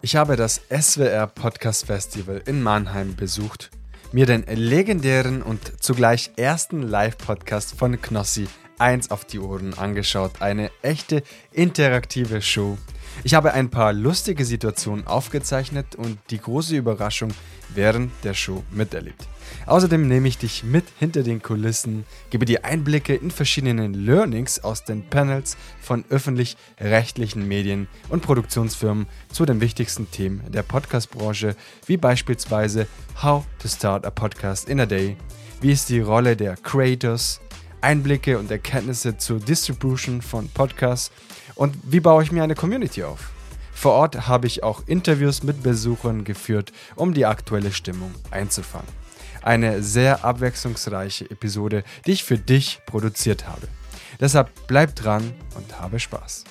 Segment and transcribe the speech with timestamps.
[0.00, 3.70] Ich habe das SWR Podcast Festival in Mannheim besucht,
[4.12, 8.46] mir den legendären und zugleich ersten Live-Podcast von Knossi
[8.78, 10.40] eins auf die Ohren angeschaut.
[10.40, 12.78] Eine echte interaktive Show.
[13.24, 17.30] Ich habe ein paar lustige Situationen aufgezeichnet und die große Überraschung
[17.74, 19.26] während der Show miterlebt.
[19.66, 24.84] Außerdem nehme ich dich mit hinter den Kulissen, gebe dir Einblicke in verschiedene Learnings aus
[24.84, 32.86] den Panels von öffentlich-rechtlichen Medien und Produktionsfirmen zu den wichtigsten Themen der Podcast-Branche, wie beispielsweise
[33.22, 35.16] How to Start a Podcast in a Day,
[35.60, 37.40] wie ist die Rolle der Creators,
[37.80, 41.12] Einblicke und Erkenntnisse zur Distribution von Podcasts
[41.54, 43.30] und wie baue ich mir eine Community auf.
[43.78, 48.88] Vor Ort habe ich auch Interviews mit Besuchern geführt, um die aktuelle Stimmung einzufangen.
[49.40, 53.68] Eine sehr abwechslungsreiche Episode, die ich für dich produziert habe.
[54.18, 56.42] Deshalb bleib dran und habe Spaß.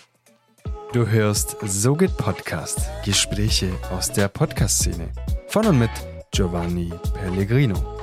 [0.93, 5.09] Du hörst So geht Podcast, Gespräche aus der Podcast-Szene.
[5.49, 5.91] Von und mit
[6.31, 7.96] Giovanni Pellegrino.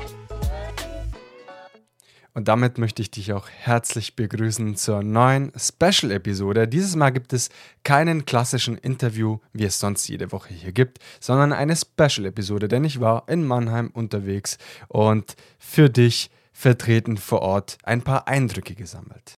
[2.37, 6.67] Und damit möchte ich dich auch herzlich begrüßen zur neuen Special-Episode.
[6.67, 7.49] Dieses Mal gibt es
[7.85, 13.01] keinen klassischen Interview, wie es sonst jede Woche hier gibt, sondern eine Special-Episode, denn ich
[13.01, 19.35] war in Mannheim unterwegs und für dich vertreten vor Ort ein paar Eindrücke gesammelt.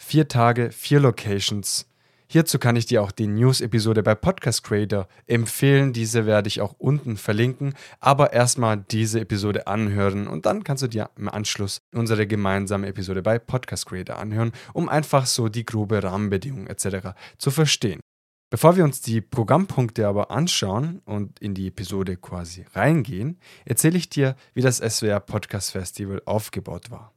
[0.00, 1.87] Vier Tage, vier Locations,
[2.30, 5.94] Hierzu kann ich dir auch die News-Episode bei Podcast Creator empfehlen.
[5.94, 7.72] Diese werde ich auch unten verlinken.
[8.00, 13.22] Aber erstmal diese Episode anhören und dann kannst du dir im Anschluss unsere gemeinsame Episode
[13.22, 17.14] bei Podcast Creator anhören, um einfach so die grobe Rahmenbedingungen etc.
[17.38, 18.00] zu verstehen.
[18.50, 24.10] Bevor wir uns die Programmpunkte aber anschauen und in die Episode quasi reingehen, erzähle ich
[24.10, 27.14] dir, wie das SWR Podcast Festival aufgebaut war.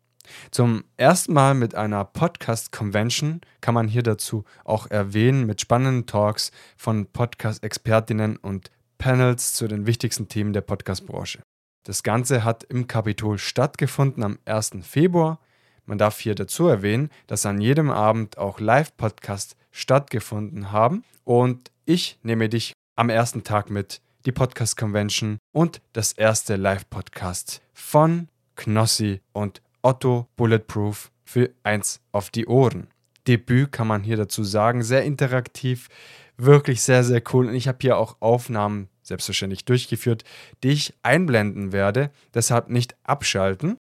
[0.52, 6.52] Zum ersten Mal mit einer Podcast-Convention kann man hier dazu auch erwähnen mit spannenden Talks
[6.78, 11.42] von Podcast-Expertinnen und Panels zu den wichtigsten Themen der Podcast-Branche.
[11.84, 14.74] Das Ganze hat im Kapitol stattgefunden am 1.
[14.84, 15.40] Februar.
[15.86, 22.20] Man darf hier dazu erwähnen, dass an jedem Abend auch Live-Podcasts stattgefunden haben und ich
[22.22, 29.22] nehme dich am ersten Tag mit, die Podcast Convention und das erste Live-Podcast von Knossi
[29.34, 32.88] und Otto Bulletproof für eins auf die Ohren.
[33.28, 35.90] Debüt kann man hier dazu sagen, sehr interaktiv,
[36.38, 37.48] wirklich sehr, sehr cool.
[37.48, 40.24] Und ich habe hier auch Aufnahmen selbstverständlich durchgeführt,
[40.64, 43.78] die ich einblenden werde, deshalb nicht abschalten.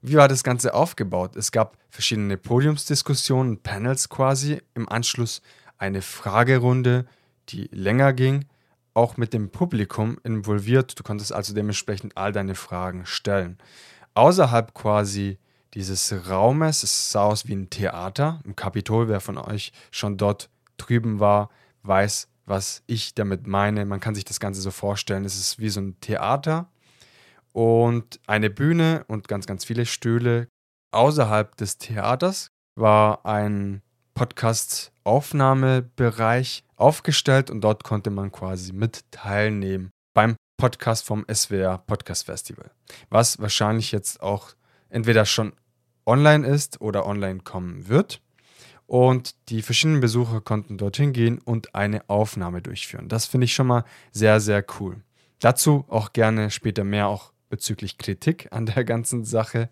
[0.00, 1.36] Wie war das Ganze aufgebaut?
[1.36, 5.40] Es gab verschiedene Podiumsdiskussionen, Panels quasi, im Anschluss
[5.78, 7.06] eine Fragerunde,
[7.48, 8.44] die länger ging,
[8.92, 10.98] auch mit dem Publikum involviert.
[10.98, 13.58] Du konntest also dementsprechend all deine Fragen stellen
[14.14, 15.38] außerhalb quasi
[15.74, 18.40] dieses Raumes, es sah aus wie ein Theater.
[18.44, 21.50] Im Kapitol, wer von euch schon dort drüben war,
[21.82, 23.84] weiß, was ich damit meine.
[23.84, 26.68] Man kann sich das Ganze so vorstellen, es ist wie so ein Theater
[27.52, 30.48] und eine Bühne und ganz, ganz viele Stühle.
[30.92, 33.82] Außerhalb des Theaters war ein
[34.14, 42.70] Podcast-Aufnahmebereich aufgestellt und dort konnte man quasi mit teilnehmen beim Podcast vom SWR Podcast Festival,
[43.10, 44.54] was wahrscheinlich jetzt auch
[44.88, 45.52] entweder schon
[46.06, 48.20] online ist oder online kommen wird.
[48.86, 53.08] Und die verschiedenen Besucher konnten dorthin gehen und eine Aufnahme durchführen.
[53.08, 55.02] Das finde ich schon mal sehr, sehr cool.
[55.40, 59.70] Dazu auch gerne später mehr auch bezüglich Kritik an der ganzen Sache.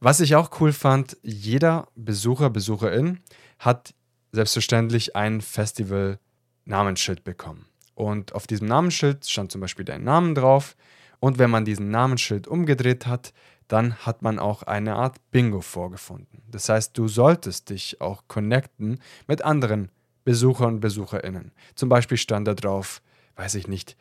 [0.00, 3.20] Was ich auch cool fand, jeder Besucher, Besucherin
[3.58, 3.94] hat
[4.32, 7.69] selbstverständlich ein Festival-Namensschild bekommen.
[8.00, 10.74] Und auf diesem Namensschild stand zum Beispiel dein Name drauf.
[11.18, 13.34] Und wenn man diesen Namensschild umgedreht hat,
[13.68, 16.40] dann hat man auch eine Art Bingo vorgefunden.
[16.50, 19.90] Das heißt, du solltest dich auch connecten mit anderen
[20.24, 21.52] Besuchern und Besucherinnen.
[21.74, 23.02] Zum Beispiel stand da drauf,
[23.36, 23.98] weiß ich nicht,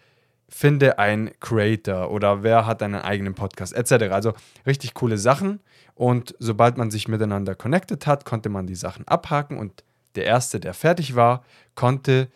[0.47, 4.13] finde ein Creator oder wer hat einen eigenen Podcast etc.
[4.13, 4.31] Also
[4.65, 5.59] richtig coole Sachen.
[5.93, 9.83] Und sobald man sich miteinander connected hat, konnte man die Sachen abhaken und
[10.15, 11.43] der Erste, der fertig war,
[11.75, 12.29] konnte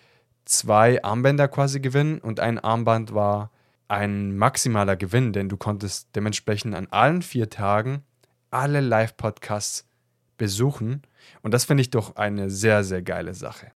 [0.45, 3.51] zwei Armbänder quasi gewinnen und ein Armband war
[3.87, 8.03] ein maximaler Gewinn, denn du konntest dementsprechend an allen vier Tagen
[8.49, 9.87] alle Live-Podcasts
[10.37, 11.01] besuchen
[11.41, 13.71] und das finde ich doch eine sehr, sehr geile Sache.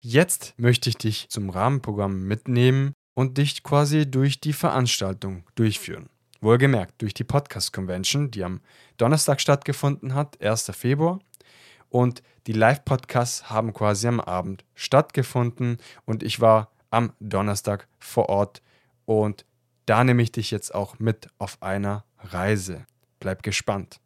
[0.00, 6.08] Jetzt möchte ich dich zum Rahmenprogramm mitnehmen und dich quasi durch die Veranstaltung durchführen.
[6.40, 8.60] Wohlgemerkt durch die Podcast Convention, die am
[8.96, 10.70] Donnerstag stattgefunden hat, 1.
[10.72, 11.18] Februar.
[11.90, 18.62] Und die Live-Podcasts haben quasi am Abend stattgefunden und ich war am Donnerstag vor Ort
[19.04, 19.44] und
[19.86, 22.84] da nehme ich dich jetzt auch mit auf einer Reise.
[23.20, 24.00] Bleib gespannt.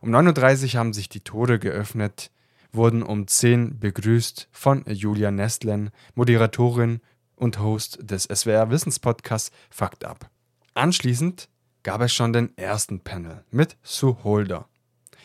[0.00, 2.30] Um 9.30 Uhr haben sich die Tore geöffnet,
[2.72, 7.00] wurden um 10 Uhr begrüßt von Julia Nestlen, Moderatorin
[7.34, 10.30] und Host des SWR Wissenspodcasts Fakt Up.
[10.74, 11.48] Anschließend
[11.82, 14.68] gab es schon den ersten Panel mit Sue Holder.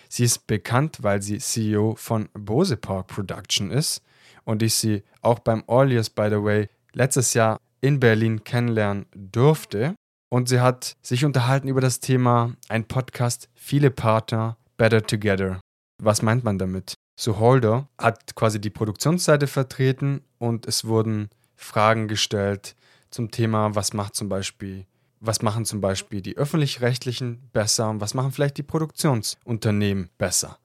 [0.09, 4.01] Sie ist bekannt, weil sie CEO von Bose Park Production ist
[4.43, 9.95] und ich sie auch beim Orlius, by the way, letztes Jahr in Berlin kennenlernen durfte.
[10.29, 15.59] Und sie hat sich unterhalten über das Thema ein Podcast, viele Partner, Better Together.
[16.01, 16.95] Was meint man damit?
[17.17, 22.75] So Holder hat quasi die Produktionsseite vertreten und es wurden Fragen gestellt
[23.09, 24.85] zum Thema, was macht zum Beispiel,
[25.25, 30.59] was machen zum Beispiel die öffentlich-rechtlichen besser und was machen vielleicht die Produktionsunternehmen besser.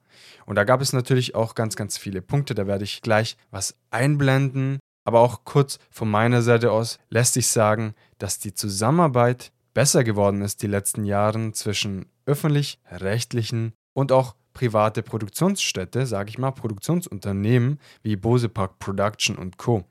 [0.45, 2.55] Und da gab es natürlich auch ganz, ganz viele Punkte.
[2.55, 4.79] Da werde ich gleich was einblenden.
[5.03, 10.41] Aber auch kurz von meiner Seite aus lässt sich sagen, dass die Zusammenarbeit besser geworden
[10.41, 18.15] ist die letzten Jahre zwischen öffentlich-rechtlichen und auch private Produktionsstätte, sage ich mal, Produktionsunternehmen wie
[18.15, 19.85] Bose Park Production und Co.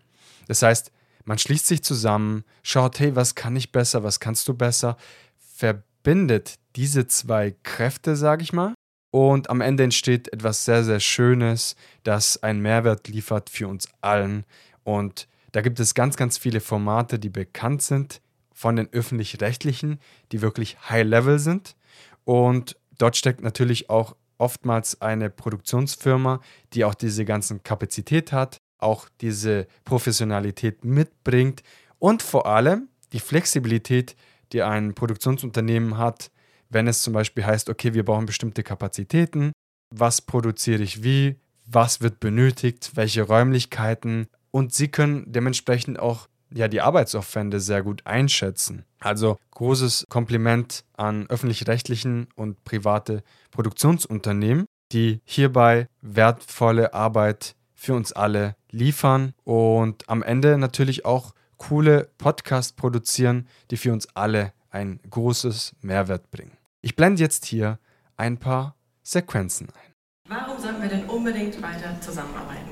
[0.46, 0.92] Das heißt,
[1.30, 4.96] man schließt sich zusammen, schaut, hey, was kann ich besser, was kannst du besser,
[5.38, 8.74] verbindet diese zwei Kräfte, sage ich mal,
[9.12, 14.44] und am Ende entsteht etwas sehr, sehr Schönes, das einen Mehrwert liefert für uns allen.
[14.82, 18.20] Und da gibt es ganz, ganz viele Formate, die bekannt sind
[18.52, 20.00] von den öffentlich-rechtlichen,
[20.32, 21.76] die wirklich High-Level sind.
[22.24, 26.40] Und dort steckt natürlich auch oftmals eine Produktionsfirma,
[26.72, 31.62] die auch diese ganzen Kapazität hat, auch diese Professionalität mitbringt
[31.98, 34.16] und vor allem die Flexibilität,
[34.52, 36.30] die ein Produktionsunternehmen hat,
[36.68, 39.52] wenn es zum Beispiel heißt, okay, wir brauchen bestimmte Kapazitäten,
[39.90, 41.36] was produziere ich wie,
[41.66, 48.06] was wird benötigt, welche Räumlichkeiten und sie können dementsprechend auch ja die Arbeitsaufwände sehr gut
[48.06, 48.84] einschätzen.
[48.98, 58.56] Also großes Kompliment an öffentlich-rechtlichen und private Produktionsunternehmen, die hierbei wertvolle Arbeit für uns alle
[58.72, 65.74] liefern und am Ende natürlich auch coole Podcasts produzieren, die für uns alle ein großes
[65.82, 66.56] Mehrwert bringen.
[66.80, 67.78] Ich blende jetzt hier
[68.16, 69.94] ein paar Sequenzen ein.
[70.28, 72.70] Warum sollten wir denn unbedingt weiter zusammenarbeiten?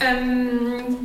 [0.00, 0.98] Ähm,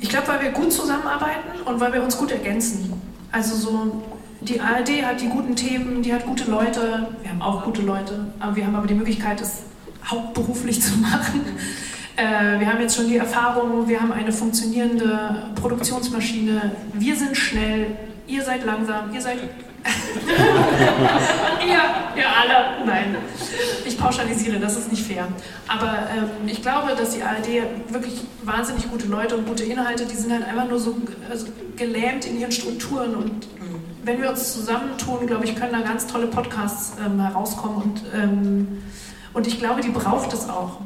[0.00, 2.92] ich glaube, weil wir gut zusammenarbeiten und weil wir uns gut ergänzen.
[3.32, 4.02] Also so,
[4.40, 8.32] die ARD hat die guten Themen, die hat gute Leute, wir haben auch gute Leute,
[8.38, 9.62] aber wir haben aber die Möglichkeit, das
[10.04, 11.40] hauptberuflich zu machen.
[12.16, 17.96] Äh, wir haben jetzt schon die Erfahrung, wir haben eine funktionierende Produktionsmaschine, wir sind schnell,
[18.26, 19.38] ihr seid langsam, ihr seid
[21.66, 22.84] ja, ja, alle.
[22.84, 23.16] Nein,
[23.86, 25.26] ich pauschalisiere, das ist nicht fair.
[25.68, 27.48] Aber ähm, ich glaube, dass die ARD
[27.88, 30.96] wirklich wahnsinnig gute Leute und gute Inhalte, die sind halt einfach nur so
[31.30, 31.46] also
[31.76, 33.14] gelähmt in ihren Strukturen.
[33.14, 33.48] Und
[34.04, 37.82] wenn wir uns zusammentun, glaube ich, können da ganz tolle Podcasts ähm, herauskommen.
[37.82, 38.82] Und, ähm,
[39.32, 40.80] und ich glaube, die braucht es auch.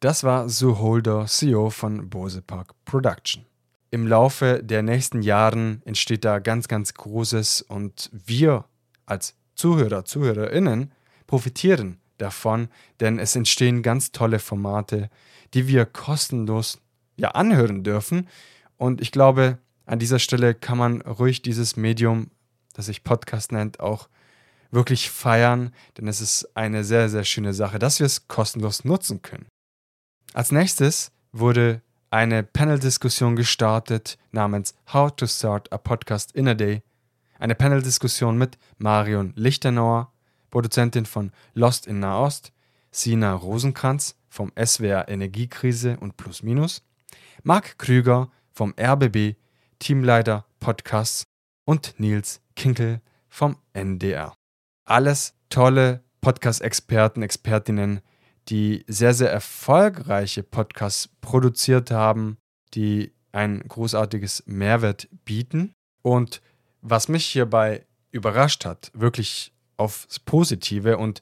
[0.00, 3.44] Das war Sue Holder, CEO von Bose Park Production
[3.90, 8.64] im Laufe der nächsten Jahren entsteht da ganz, ganz Großes und wir
[9.06, 10.92] als Zuhörer, Zuhörerinnen
[11.26, 12.68] profitieren davon,
[13.00, 15.10] denn es entstehen ganz tolle Formate,
[15.54, 16.78] die wir kostenlos
[17.16, 18.28] ja anhören dürfen.
[18.76, 22.30] Und ich glaube, an dieser Stelle kann man ruhig dieses Medium,
[22.74, 24.08] das sich Podcast nennt, auch
[24.70, 29.20] wirklich feiern, denn es ist eine sehr, sehr schöne Sache, dass wir es kostenlos nutzen
[29.20, 29.46] können.
[30.32, 36.82] Als nächstes wurde eine Panel-Diskussion gestartet namens How to Start a Podcast in a Day.
[37.40, 40.12] Eine Panel-Diskussion mit Marion Lichtenauer,
[40.50, 42.52] Produzentin von Lost in Nahost,
[42.92, 46.84] Sina Rosenkranz vom SWR Energiekrise und Plus Minus,
[47.42, 49.34] Marc Krüger vom RBB,
[49.80, 51.24] Teamleiter Podcasts
[51.64, 54.32] und Nils Kinkel vom NDR.
[54.84, 58.00] Alles tolle Podcast-Experten, Expertinnen,
[58.48, 62.36] die sehr, sehr erfolgreiche Podcasts produziert haben,
[62.74, 65.72] die ein großartiges Mehrwert bieten.
[66.02, 66.40] Und
[66.80, 71.20] was mich hierbei überrascht hat, wirklich aufs Positive und,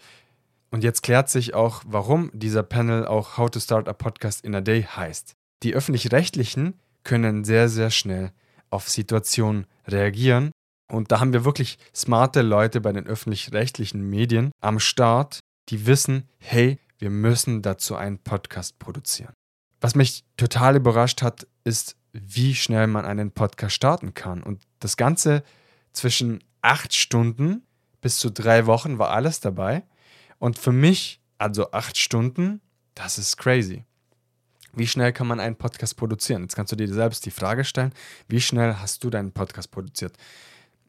[0.71, 4.55] und jetzt klärt sich auch, warum dieser Panel auch How to Start a Podcast in
[4.55, 5.35] a Day heißt.
[5.63, 8.33] Die öffentlich-rechtlichen können sehr, sehr schnell
[8.71, 10.51] auf Situationen reagieren.
[10.91, 16.29] Und da haben wir wirklich smarte Leute bei den öffentlich-rechtlichen Medien am Start, die wissen,
[16.39, 19.33] hey, wir müssen dazu einen Podcast produzieren.
[19.81, 24.43] Was mich total überrascht hat, ist, wie schnell man einen Podcast starten kann.
[24.43, 25.43] Und das Ganze
[25.93, 27.62] zwischen acht Stunden
[28.00, 29.85] bis zu drei Wochen war alles dabei.
[30.38, 32.61] Und für mich, also acht Stunden,
[32.95, 33.85] das ist crazy.
[34.73, 36.43] Wie schnell kann man einen Podcast produzieren?
[36.43, 37.93] Jetzt kannst du dir selbst die Frage stellen,
[38.28, 40.17] wie schnell hast du deinen Podcast produziert?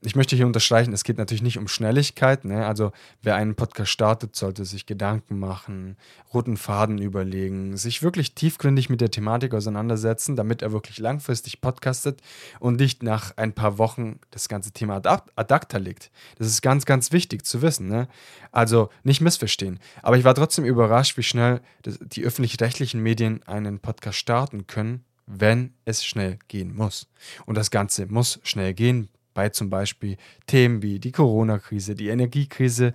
[0.02, 2.46] Ich möchte hier unterstreichen, es geht natürlich nicht um Schnelligkeit.
[2.46, 2.66] Ne?
[2.66, 2.92] Also
[3.22, 5.98] wer einen Podcast startet, sollte sich Gedanken machen,
[6.34, 12.22] roten Faden überlegen, sich wirklich tiefgründig mit der Thematik auseinandersetzen, damit er wirklich langfristig podcastet
[12.60, 16.12] und nicht nach ein paar Wochen das ganze Thema ad acta legt.
[16.38, 17.90] Das ist ganz, ganz wichtig zu wissen.
[17.90, 18.08] Ne?
[18.54, 19.80] Also nicht missverstehen.
[20.02, 25.74] Aber ich war trotzdem überrascht, wie schnell die öffentlich-rechtlichen Medien einen Podcast starten können, wenn
[25.84, 27.08] es schnell gehen muss.
[27.46, 30.18] Und das Ganze muss schnell gehen bei zum Beispiel
[30.48, 32.92] Themen wie die Corona-Krise, die Energiekrise,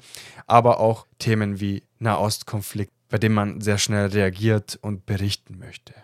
[0.47, 5.95] aber auch Themen wie Nahostkonflikt, bei dem man sehr schnell reagiert und berichten möchte.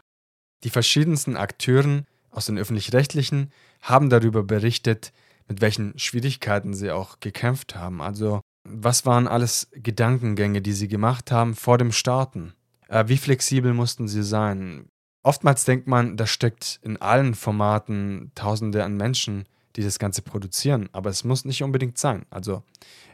[0.64, 5.12] Die verschiedensten Akteuren aus den öffentlich-rechtlichen haben darüber berichtet,
[5.46, 8.00] mit welchen Schwierigkeiten sie auch gekämpft haben.
[8.00, 12.54] Also was waren alles Gedankengänge, die sie gemacht haben vor dem Starten?
[12.88, 14.88] Äh, wie flexibel mussten sie sein?
[15.22, 19.44] Oftmals denkt man, da steckt in allen Formaten Tausende an Menschen,
[19.76, 22.26] die das Ganze produzieren, aber es muss nicht unbedingt sein.
[22.30, 22.62] Also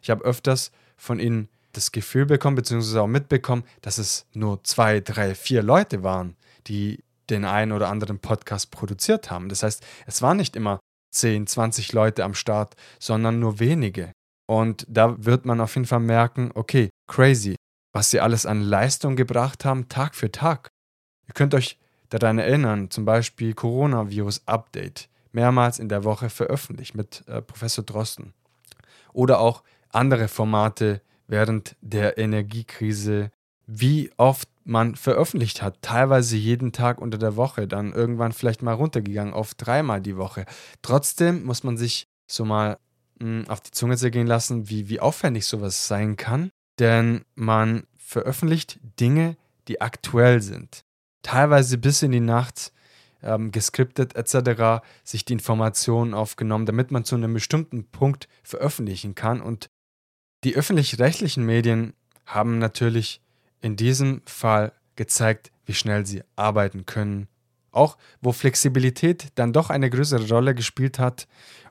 [0.02, 5.00] ich habe öfters von ihnen das Gefühl bekommen, beziehungsweise auch mitbekommen, dass es nur zwei,
[5.00, 6.36] drei, vier Leute waren,
[6.66, 9.48] die den einen oder anderen Podcast produziert haben.
[9.48, 10.78] Das heißt, es waren nicht immer
[11.12, 14.12] 10, 20 Leute am Start, sondern nur wenige.
[14.48, 17.56] Und da wird man auf jeden Fall merken, okay, crazy,
[17.92, 20.68] was sie alles an Leistung gebracht haben, Tag für Tag.
[21.26, 21.78] Ihr könnt euch
[22.10, 28.32] daran erinnern, zum Beispiel Coronavirus Update, mehrmals in der Woche veröffentlicht mit äh, Professor Drosten.
[29.12, 33.30] Oder auch andere Formate während der Energiekrise,
[33.66, 38.72] wie oft man veröffentlicht hat, teilweise jeden Tag unter der Woche, dann irgendwann vielleicht mal
[38.72, 40.44] runtergegangen auf dreimal die Woche.
[40.82, 42.78] Trotzdem muss man sich so mal
[43.20, 46.50] mh, hm, auf die Zunge zergehen lassen, wie, wie aufwendig sowas sein kann,
[46.80, 49.36] denn man veröffentlicht Dinge,
[49.68, 50.84] die aktuell sind
[51.26, 52.72] teilweise bis in die Nacht
[53.22, 59.40] ähm, geskriptet etc., sich die Informationen aufgenommen, damit man zu einem bestimmten Punkt veröffentlichen kann.
[59.40, 59.68] Und
[60.44, 61.94] die öffentlich-rechtlichen Medien
[62.24, 63.20] haben natürlich
[63.60, 67.28] in diesem Fall gezeigt, wie schnell sie arbeiten können.
[67.70, 71.26] Auch wo Flexibilität dann doch eine größere Rolle gespielt hat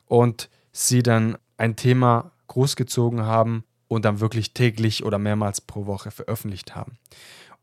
[0.06, 6.12] und sie dann ein Thema großgezogen haben und dann wirklich täglich oder mehrmals pro Woche
[6.12, 6.98] veröffentlicht haben.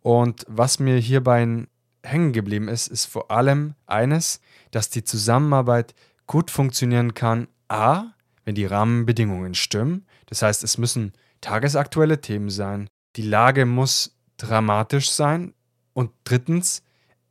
[0.01, 1.67] Und was mir hierbei
[2.03, 4.41] hängen geblieben ist, ist vor allem eines,
[4.71, 5.95] dass die Zusammenarbeit
[6.27, 7.49] gut funktionieren kann.
[7.69, 8.13] A,
[8.45, 10.07] wenn die Rahmenbedingungen stimmen.
[10.27, 12.89] Das heißt, es müssen tagesaktuelle Themen sein.
[13.17, 15.55] Die Lage muss dramatisch sein.
[15.93, 16.83] Und drittens,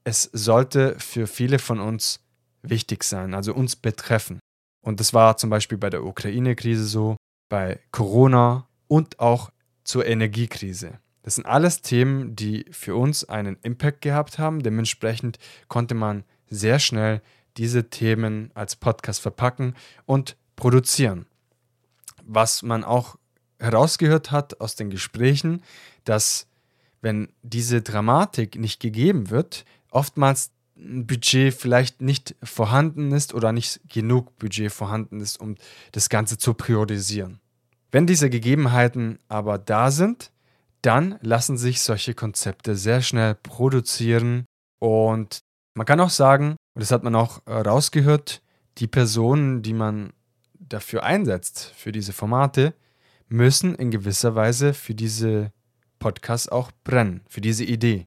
[0.04, 2.22] es sollte für viele von uns
[2.62, 4.40] wichtig sein, also uns betreffen.
[4.82, 7.18] Und das war zum Beispiel bei der Ukraine-Krise so,
[7.50, 9.52] bei Corona und auch
[9.84, 11.00] zur Energiekrise.
[11.24, 14.64] Das sind alles Themen, die für uns einen Impact gehabt haben.
[14.64, 15.38] Dementsprechend
[15.68, 17.22] konnte man sehr schnell
[17.58, 19.76] diese Themen als Podcast verpacken
[20.06, 21.26] und produzieren.
[22.24, 23.18] Was man auch
[23.60, 25.62] herausgehört hat aus den Gesprächen,
[26.04, 26.48] dass
[27.02, 33.82] wenn diese Dramatik nicht gegeben wird, oftmals ein Budget vielleicht nicht vorhanden ist oder nicht
[33.88, 35.56] genug Budget vorhanden ist, um
[35.92, 37.40] das Ganze zu priorisieren.
[37.92, 40.32] Wenn diese Gegebenheiten aber da sind,
[40.82, 44.46] dann lassen sich solche Konzepte sehr schnell produzieren
[44.80, 45.40] und
[45.76, 48.42] man kann auch sagen, und das hat man auch äh, rausgehört,
[48.78, 50.14] die Personen, die man
[50.54, 52.74] dafür einsetzt, für diese Formate,
[53.28, 55.52] müssen in gewisser Weise für diese
[56.00, 58.06] Podcasts auch brennen, für diese Idee.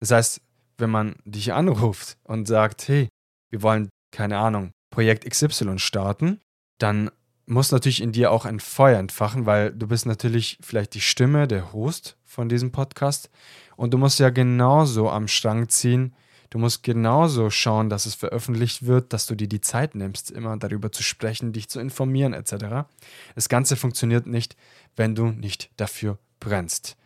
[0.00, 0.40] Das heißt,
[0.78, 3.08] wenn man dich anruft und sagt, hey,
[3.50, 6.40] wir wollen, keine Ahnung, Projekt XY starten,
[6.78, 7.10] dann
[7.50, 11.48] muss natürlich in dir auch ein Feuer entfachen, weil du bist natürlich vielleicht die Stimme,
[11.48, 13.28] der Host von diesem Podcast
[13.76, 16.14] und du musst ja genauso am Strang ziehen.
[16.50, 20.56] Du musst genauso schauen, dass es veröffentlicht wird, dass du dir die Zeit nimmst, immer
[20.56, 22.88] darüber zu sprechen, dich zu informieren etc.
[23.34, 24.56] Das Ganze funktioniert nicht,
[24.96, 26.96] wenn du nicht dafür brennst.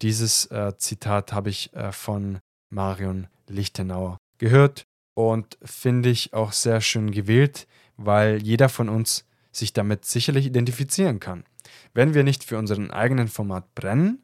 [0.00, 2.38] Dieses äh, Zitat habe ich äh, von
[2.70, 7.66] Marion Lichtenauer gehört und finde ich auch sehr schön gewählt,
[7.96, 9.27] weil jeder von uns
[9.58, 11.44] sich damit sicherlich identifizieren kann.
[11.94, 14.22] Wenn wir nicht für unseren eigenen Format brennen,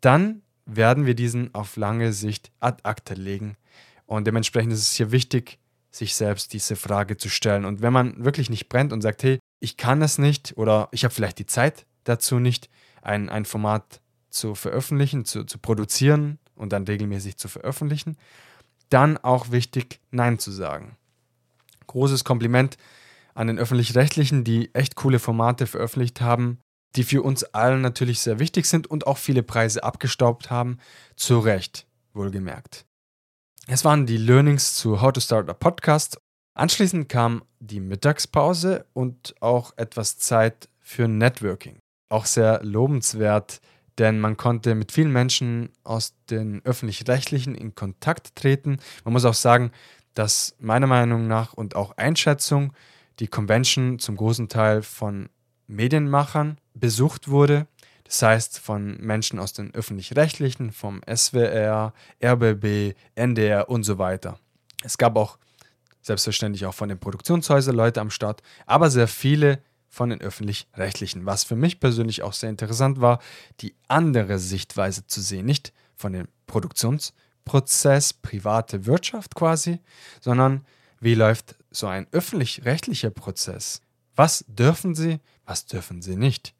[0.00, 3.56] dann werden wir diesen auf lange Sicht ad acta legen.
[4.06, 5.58] Und dementsprechend ist es hier wichtig,
[5.90, 7.64] sich selbst diese Frage zu stellen.
[7.64, 11.04] Und wenn man wirklich nicht brennt und sagt, hey, ich kann es nicht oder ich
[11.04, 12.68] habe vielleicht die Zeit dazu nicht,
[13.00, 14.00] ein, ein Format
[14.30, 18.16] zu veröffentlichen, zu, zu produzieren und dann regelmäßig zu veröffentlichen,
[18.90, 20.96] dann auch wichtig, Nein zu sagen.
[21.86, 22.76] Großes Kompliment
[23.34, 26.58] an den öffentlich-rechtlichen, die echt coole Formate veröffentlicht haben,
[26.96, 30.78] die für uns allen natürlich sehr wichtig sind und auch viele Preise abgestaubt haben.
[31.16, 32.84] Zu Recht, wohlgemerkt.
[33.66, 36.18] Es waren die Learnings zu How to Start a Podcast
[36.56, 41.80] Anschließend kam die Mittagspause und auch etwas Zeit für Networking.
[42.08, 43.60] Auch sehr lobenswert,
[43.98, 48.78] denn man konnte mit vielen Menschen aus den öffentlich-rechtlichen in Kontakt treten.
[49.02, 49.72] Man muss auch sagen,
[50.14, 52.72] dass meiner Meinung nach und auch Einschätzung
[53.20, 55.28] die Convention zum großen Teil von
[55.66, 57.66] Medienmachern besucht wurde.
[58.04, 64.38] Das heißt von Menschen aus den öffentlich-rechtlichen, vom SWR, RBB, NDR und so weiter.
[64.82, 65.38] Es gab auch
[66.02, 71.24] selbstverständlich auch von den Produktionshäusern Leute am Start, aber sehr viele von den öffentlich-rechtlichen.
[71.24, 73.20] Was für mich persönlich auch sehr interessant war,
[73.60, 75.46] die andere Sichtweise zu sehen.
[75.46, 79.80] Nicht von dem Produktionsprozess, private Wirtschaft quasi,
[80.20, 80.66] sondern
[81.00, 83.80] wie läuft so ein öffentlich-rechtlicher Prozess?
[84.16, 86.54] Was dürfen sie, was dürfen sie nicht?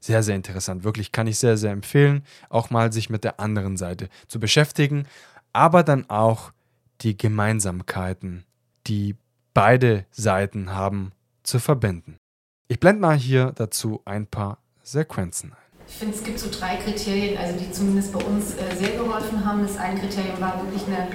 [0.00, 0.84] Sehr, sehr interessant.
[0.84, 5.06] Wirklich kann ich sehr, sehr empfehlen, auch mal sich mit der anderen Seite zu beschäftigen,
[5.52, 6.52] aber dann auch
[7.00, 8.44] die Gemeinsamkeiten,
[8.86, 9.16] die
[9.54, 12.16] beide Seiten haben, zu verbinden.
[12.68, 15.58] Ich blende mal hier dazu ein paar Sequenzen ein.
[15.88, 19.44] Ich finde, es gibt so drei Kriterien, also die zumindest bei uns äh, sehr geholfen
[19.44, 19.62] haben.
[19.62, 21.08] Das eine Kriterium war wirklich eine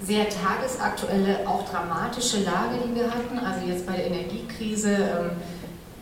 [0.00, 3.38] sehr tagesaktuelle, auch dramatische Lage, die wir hatten.
[3.38, 5.30] Also jetzt bei der Energiekrise ähm,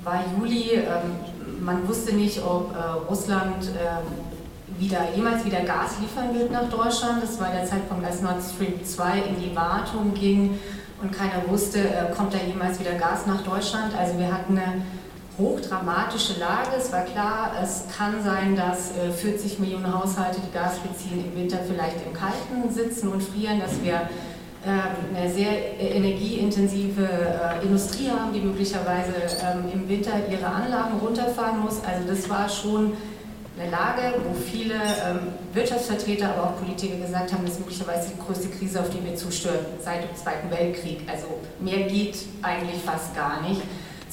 [0.05, 1.17] war Juli, ähm,
[1.61, 7.23] man wusste nicht, ob äh, Russland äh, wieder, jemals wieder Gas liefern wird nach Deutschland.
[7.23, 10.59] Das war der Zeitpunkt, als Nord Stream 2 in die Wartung ging
[11.03, 13.95] und keiner wusste, äh, kommt da jemals wieder Gas nach Deutschland.
[13.99, 14.83] Also wir hatten eine
[15.39, 16.77] hochdramatische Lage.
[16.79, 21.41] Es war klar, es kann sein, dass 40 äh, Millionen Haushalte, die Gas beziehen, im
[21.41, 24.09] Winter vielleicht im Kalten sitzen und frieren, dass wir
[24.67, 29.13] ähm, eine sehr energieintensive äh, Industrie haben, die möglicherweise
[29.43, 31.81] ähm, im Winter ihre Anlagen runterfahren muss.
[31.85, 32.95] Also das war schon
[33.59, 35.19] eine Lage, wo viele ähm,
[35.53, 39.15] Wirtschaftsvertreter, aber auch Politiker gesagt haben, das ist möglicherweise die größte Krise, auf die wir
[39.15, 41.01] zusteuern seit dem Zweiten Weltkrieg.
[41.11, 41.27] Also
[41.61, 43.63] mehr geht eigentlich fast gar nicht.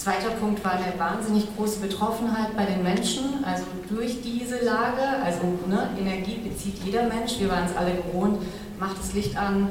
[0.03, 5.01] Zweiter Punkt war eine wahnsinnig große Betroffenheit bei den Menschen, also durch diese Lage.
[5.24, 8.41] Also ne, Energie bezieht jeder Mensch, wir waren es alle gewohnt,
[8.77, 9.69] macht das Licht an,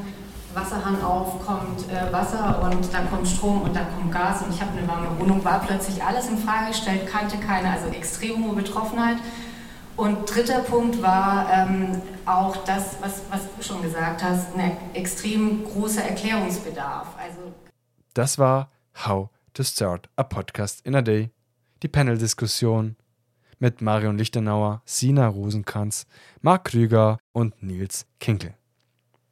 [0.54, 4.40] Wasserhahn auf, kommt äh, Wasser und dann kommt Strom und dann kommt Gas.
[4.40, 7.88] Und ich habe eine warme Wohnung, war plötzlich alles in Frage gestellt, kannte keine, also
[7.88, 9.18] extrem hohe Betroffenheit.
[9.98, 15.62] Und dritter Punkt war ähm, auch das, was, was du schon gesagt hast, ein extrem
[15.62, 17.08] großer Erklärungsbedarf.
[17.18, 17.52] Also
[18.14, 18.70] das war
[19.06, 21.30] How to Start a Podcast in a Day,
[21.82, 22.96] die Panel-Diskussion
[23.58, 26.06] mit Marion Lichtenauer, Sina Rosenkranz,
[26.40, 28.54] Marc Krüger und Nils Kinkel.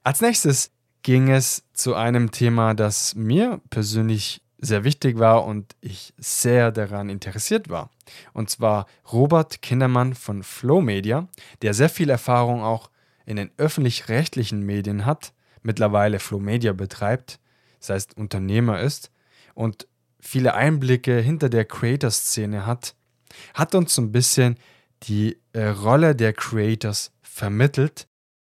[0.02, 6.12] Als nächstes ging es zu einem Thema, das mir persönlich sehr wichtig war und ich
[6.18, 7.90] sehr daran interessiert war.
[8.34, 11.28] Und zwar Robert Kindermann von Flow Media,
[11.62, 12.90] der sehr viel Erfahrung auch
[13.24, 17.40] in den öffentlich-rechtlichen Medien hat, mittlerweile Flow Media betreibt,
[17.78, 19.10] das heißt Unternehmer ist
[19.54, 19.86] und
[20.20, 22.94] viele Einblicke hinter der Creator-Szene hat,
[23.54, 24.56] hat uns so ein bisschen
[25.04, 28.06] die äh, Rolle der Creators vermittelt,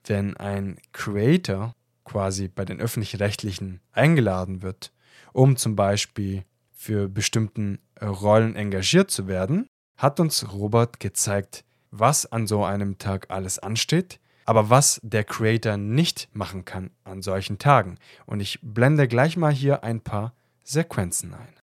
[0.05, 1.75] wenn ein Creator
[2.05, 4.91] quasi bei den öffentlich-rechtlichen eingeladen wird
[5.37, 12.47] um zum Beispiel für bestimmten Rollen engagiert zu werden, hat uns Robert gezeigt, was an
[12.47, 17.99] so einem Tag alles ansteht, aber was der Creator nicht machen kann an solchen Tagen.
[18.25, 21.56] Und ich blende gleich mal hier ein paar Sequenzen ein.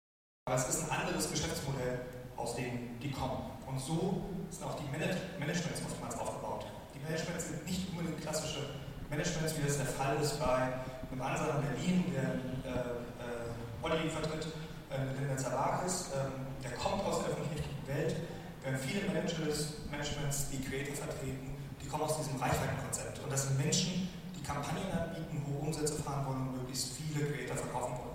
[0.46, 2.00] Aber es ist ein anderes Geschäftsmodell,
[2.36, 3.48] aus dem die kommen.
[3.64, 6.66] Und so sind auch die Managements oftmals aufgebaut.
[6.94, 8.76] Die Managements sind nicht unbedingt klassische
[9.08, 10.68] Managements, wie das der Fall ist bei
[11.08, 12.28] einem Ansager in Berlin, der
[12.68, 14.44] äh, Olli vertritt
[14.92, 18.16] äh, Linda Zalakis, ähm, der kommt aus der öffentlich-rechtlichen Welt.
[18.60, 23.16] Wir haben viele Managers, Managements, die Creator vertreten, die kommen aus diesem Reichweitenkonzept.
[23.24, 27.56] Und das sind Menschen, die Kampagnen anbieten, hohe Umsätze fahren wollen und möglichst viele Creator
[27.56, 28.13] verkaufen wollen.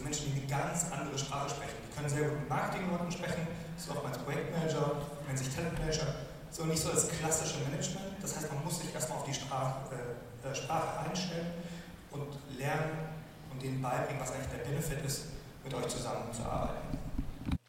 [0.00, 1.76] Sind Menschen, die eine ganz andere Sprache sprechen.
[1.84, 6.14] Die können sehr gut mit Marketingleuten sprechen, das ist oftmals Projektmanager, nennen sich Talentmanager.
[6.50, 8.16] So nicht so das klassische Management.
[8.22, 11.48] Das heißt, man muss sich erstmal auf die Sprache, äh, äh Sprache einstellen
[12.12, 13.12] und lernen,
[13.52, 15.24] und denen beibringen, was eigentlich der Benefit ist,
[15.62, 16.96] mit euch zusammenzuarbeiten.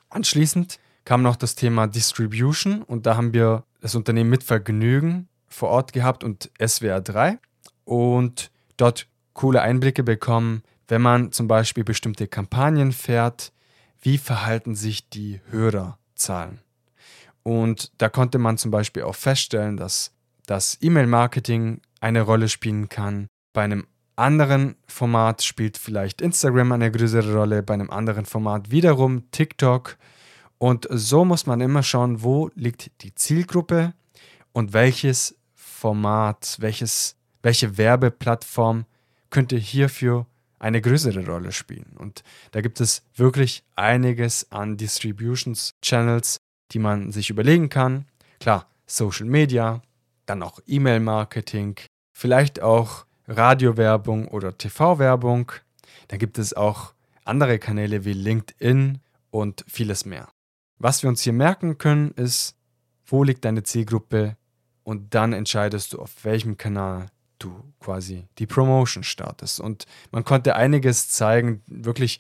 [0.10, 5.68] Anschließend kam noch das Thema Distribution und da haben wir das Unternehmen mit Vergnügen vor
[5.68, 7.40] Ort gehabt und SWR 3
[7.84, 13.54] und dort coole Einblicke bekommen, wenn man zum Beispiel bestimmte Kampagnen fährt,
[14.02, 16.60] wie verhalten sich die Hörerzahlen.
[17.44, 20.12] Und da konnte man zum Beispiel auch feststellen, dass
[20.48, 23.28] das E-Mail-Marketing eine Rolle spielen kann.
[23.54, 29.32] Bei einem anderen Format spielt vielleicht Instagram eine größere Rolle, bei einem anderen Format wiederum
[29.32, 29.98] TikTok.
[30.58, 33.94] Und so muss man immer schauen, wo liegt die Zielgruppe
[34.52, 38.84] und welches Format, welches, welche Werbeplattform
[39.30, 40.26] könnte hierfür
[40.62, 41.98] eine größere Rolle spielen.
[41.98, 46.38] Und da gibt es wirklich einiges an Distributions Channels,
[46.72, 48.06] die man sich überlegen kann.
[48.40, 49.82] Klar, Social Media,
[50.28, 51.80] dann auch E-Mail-Marketing,
[52.14, 55.52] vielleicht auch Radiowerbung oder TV-Werbung.
[56.10, 56.94] Da gibt es auch
[57.26, 59.00] andere Kanäle wie LinkedIn
[59.32, 60.30] und vieles mehr.
[60.78, 62.56] Was wir uns hier merken können, ist,
[63.08, 64.38] wo liegt deine Zielgruppe
[64.84, 67.08] und dann entscheidest du, auf welchem Kanal
[67.44, 69.60] du quasi die Promotion startest.
[69.60, 72.20] Und man konnte einiges zeigen, wirklich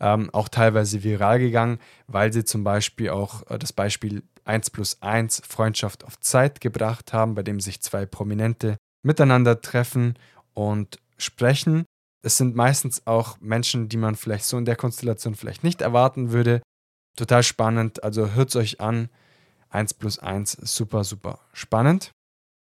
[0.00, 5.00] ähm, auch teilweise viral gegangen, weil sie zum Beispiel auch äh, das Beispiel 1 plus
[5.02, 10.18] 1 Freundschaft auf Zeit gebracht haben, bei dem sich zwei Prominente miteinander treffen
[10.54, 11.84] und sprechen.
[12.22, 16.32] Es sind meistens auch Menschen, die man vielleicht so in der Konstellation vielleicht nicht erwarten
[16.32, 16.62] würde.
[17.16, 19.10] Total spannend, also hört es euch an.
[19.70, 22.12] 1 plus 1 super, super spannend.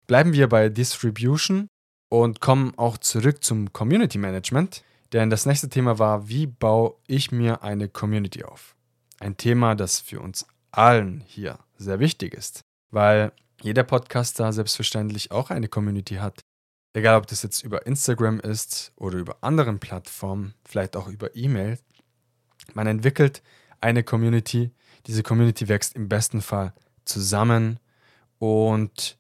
[0.08, 1.68] Bleiben wir bei Distribution
[2.10, 4.84] und kommen auch zurück zum Community Management.
[5.14, 8.76] Denn das nächste Thema war, wie baue ich mir eine Community auf?
[9.20, 15.50] Ein Thema, das für uns allen hier sehr wichtig ist, weil jeder Podcaster selbstverständlich auch
[15.50, 16.42] eine Community hat.
[16.94, 21.80] Egal, ob das jetzt über Instagram ist oder über anderen Plattformen, vielleicht auch über E-Mail.
[22.74, 23.42] Man entwickelt
[23.82, 24.72] eine Community.
[25.06, 26.74] Diese Community wächst im besten Fall
[27.06, 27.80] zusammen
[28.40, 29.18] und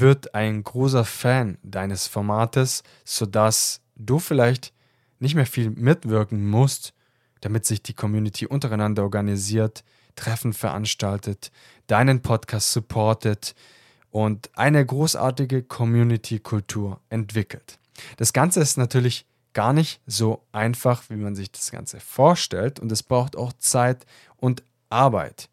[0.00, 4.72] wird ein großer Fan deines Formates, sodass du vielleicht
[5.18, 6.92] nicht mehr viel mitwirken musst,
[7.40, 9.84] damit sich die Community untereinander organisiert,
[10.16, 11.50] Treffen veranstaltet,
[11.86, 13.54] deinen Podcast supportet
[14.10, 17.78] und eine großartige Community-Kultur entwickelt.
[18.16, 22.90] Das Ganze ist natürlich gar nicht so einfach, wie man sich das Ganze vorstellt und
[22.90, 25.48] es braucht auch Zeit und Arbeit.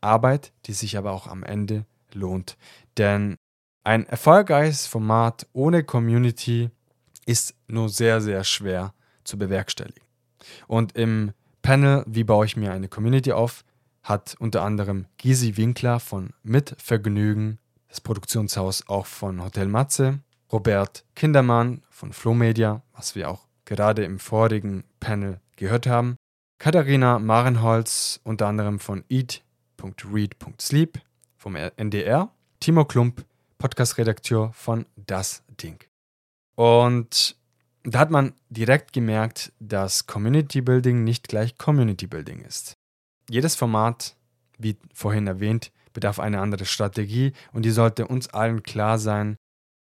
[0.00, 2.56] Arbeit, die sich aber auch am Ende lohnt.
[2.98, 3.36] Denn
[3.86, 6.70] ein erfolgreiches Format ohne Community
[7.24, 10.02] ist nur sehr, sehr schwer zu bewerkstelligen.
[10.66, 13.64] Und im Panel Wie baue ich mir eine Community auf,
[14.02, 20.18] hat unter anderem Gysi Winkler von Mit Vergnügen, das Produktionshaus auch von Hotel Matze,
[20.50, 26.16] Robert Kindermann von Flow Media, was wir auch gerade im vorigen Panel gehört haben,
[26.58, 31.00] Katharina Marenholz unter anderem von eat.read.sleep
[31.36, 33.24] vom NDR, Timo Klump,
[33.58, 35.78] Podcast-Redakteur von Das Ding.
[36.54, 37.36] Und
[37.84, 42.76] da hat man direkt gemerkt, dass Community Building nicht gleich Community Building ist.
[43.30, 44.16] Jedes Format,
[44.58, 49.36] wie vorhin erwähnt, bedarf einer anderen Strategie und die sollte uns allen klar sein.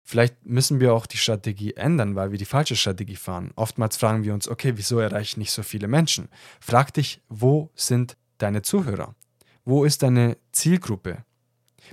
[0.06, 3.52] Vielleicht müssen wir auch die Strategie ändern, weil wir die falsche Strategie fahren.
[3.56, 6.28] Oftmals fragen wir uns, okay, wieso erreiche ich nicht so viele Menschen?
[6.60, 9.14] Frag dich, wo sind deine Zuhörer?
[9.64, 11.24] Wo ist deine Zielgruppe?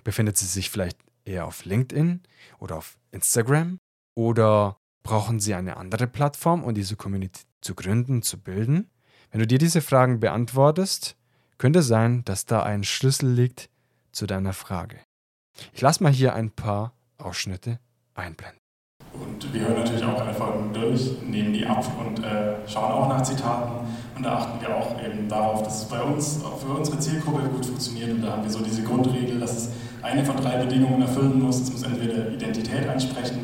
[0.03, 2.21] Befindet sie sich vielleicht eher auf LinkedIn
[2.59, 3.77] oder auf Instagram?
[4.15, 8.89] Oder brauchen sie eine andere Plattform, um diese Community zu gründen, zu bilden?
[9.31, 11.15] Wenn du dir diese Fragen beantwortest,
[11.57, 13.69] könnte sein, dass da ein Schlüssel liegt
[14.11, 14.99] zu deiner Frage.
[15.73, 17.79] Ich lasse mal hier ein paar Ausschnitte
[18.13, 18.60] einblenden.
[19.13, 23.09] Und wir hören natürlich auch alle Folgen durch, nehmen die ab und äh, schauen auch
[23.09, 23.81] nach Zitaten.
[24.15, 27.47] Und da achten wir auch eben darauf, dass es bei uns, auch für unsere Zielgruppe
[27.49, 28.11] gut funktioniert.
[28.11, 29.69] Und da haben wir so diese Grundregel, dass es
[30.01, 31.59] eine von drei Bedingungen erfüllen muss.
[31.59, 33.39] Es muss entweder Identität ansprechen,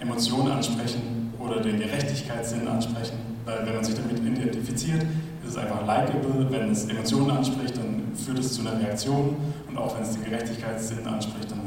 [0.00, 3.18] Emotionen ansprechen oder den Gerechtigkeitssinn ansprechen.
[3.44, 5.02] Weil wenn man sich damit identifiziert,
[5.44, 6.46] ist es einfach likable.
[6.48, 9.36] Wenn es Emotionen anspricht, dann führt es zu einer Reaktion.
[9.68, 11.60] Und auch wenn es den Gerechtigkeitssinn anspricht, dann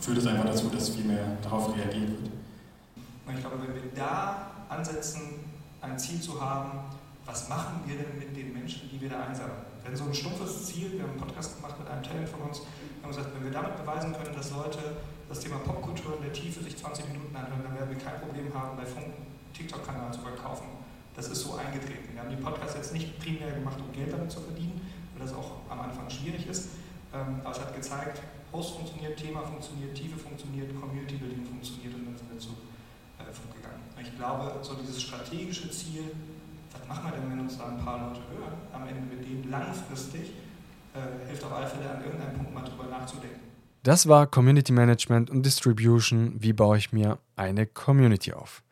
[0.00, 2.30] führt es einfach dazu, dass viel mehr darauf reagiert wird.
[3.26, 5.44] Und ich glaube, wenn wir da ansetzen,
[5.80, 6.78] ein Ziel zu haben,
[7.24, 9.66] was machen wir denn mit den Menschen, die wir da einsammeln?
[9.84, 12.62] Wenn so ein stumpfes Ziel, wir haben einen Podcast gemacht mit einem Talent von uns,
[13.02, 14.78] haben gesagt, wenn wir damit beweisen können, dass Leute
[15.28, 18.52] das Thema Popkultur in der Tiefe sich 20 Minuten anhören, dann werden wir kein Problem
[18.54, 19.06] haben, bei Funk
[19.54, 20.66] TikTok-Kanal zu verkaufen.
[21.14, 22.12] Das ist so eingetreten.
[22.12, 24.80] Wir haben die Podcasts jetzt nicht primär gemacht, um Geld damit zu verdienen,
[25.14, 26.68] weil das auch am Anfang schwierig ist.
[27.14, 32.06] Ähm, aber es hat gezeigt, Host funktioniert, Thema funktioniert, Tiefe funktioniert, Community Building funktioniert und
[32.06, 32.50] dann sind wir zu.
[34.06, 36.04] Ich glaube, so dieses strategische Ziel,
[36.72, 39.50] was machen wir denn, wenn uns da ein paar Leute hören, am Ende mit denen
[39.50, 40.32] langfristig,
[40.94, 43.40] äh, hilft auf alle Fälle an irgendeinem Punkt mal drüber nachzudenken.
[43.82, 46.34] Das war Community Management und Distribution.
[46.42, 48.62] Wie baue ich mir eine Community auf?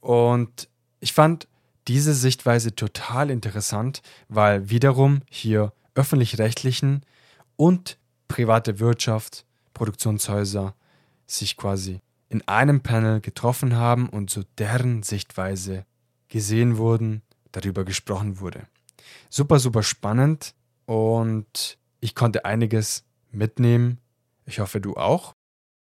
[0.00, 0.68] Und
[1.00, 1.48] ich fand
[1.88, 7.04] diese Sichtweise total interessant, weil wiederum hier öffentlich-rechtlichen
[7.56, 10.74] und private Wirtschaft, Produktionshäuser
[11.26, 15.86] sich quasi in einem Panel getroffen haben und so deren Sichtweise
[16.28, 18.66] gesehen wurden, darüber gesprochen wurde.
[19.30, 20.54] Super, super spannend
[20.86, 23.98] und ich konnte einiges mitnehmen.
[24.44, 25.34] Ich hoffe, du auch.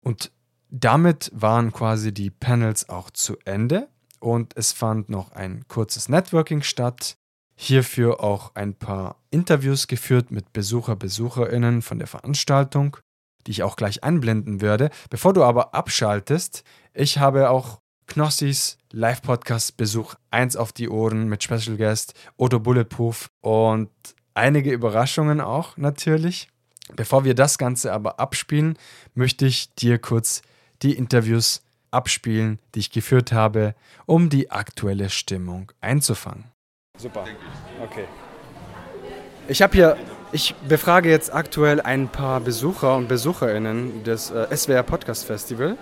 [0.03, 0.33] Und
[0.71, 3.89] damit waren quasi die Panels auch zu Ende.
[4.25, 7.19] und es fand noch ein kurzes Networking statt.
[7.57, 12.97] Hierfür auch ein paar Interviews geführt mit Besucher, Besucherinnen von der Veranstaltung,
[13.47, 14.91] die ich auch gleich einblenden werde.
[15.11, 21.77] Bevor du aber abschaltest, ich habe auch Knossis Live-Podcast-Besuch 1 auf die Ohren mit Special
[21.77, 23.91] Guest Otto Bulletproof und
[24.35, 26.49] einige Überraschungen auch natürlich.
[26.95, 28.79] Bevor wir das Ganze aber abspielen,
[29.15, 30.43] möchte ich dir kurz
[30.83, 36.45] die Interviews abspielen, die ich geführt habe, um die aktuelle Stimmung einzufangen.
[36.99, 37.25] Super.
[37.83, 38.05] Okay.
[39.49, 39.97] Ich habe hier,
[40.35, 45.79] ich befrage jetzt aktuell ein paar Besucher und Besucherinnen des äh, SWR Podcast Festival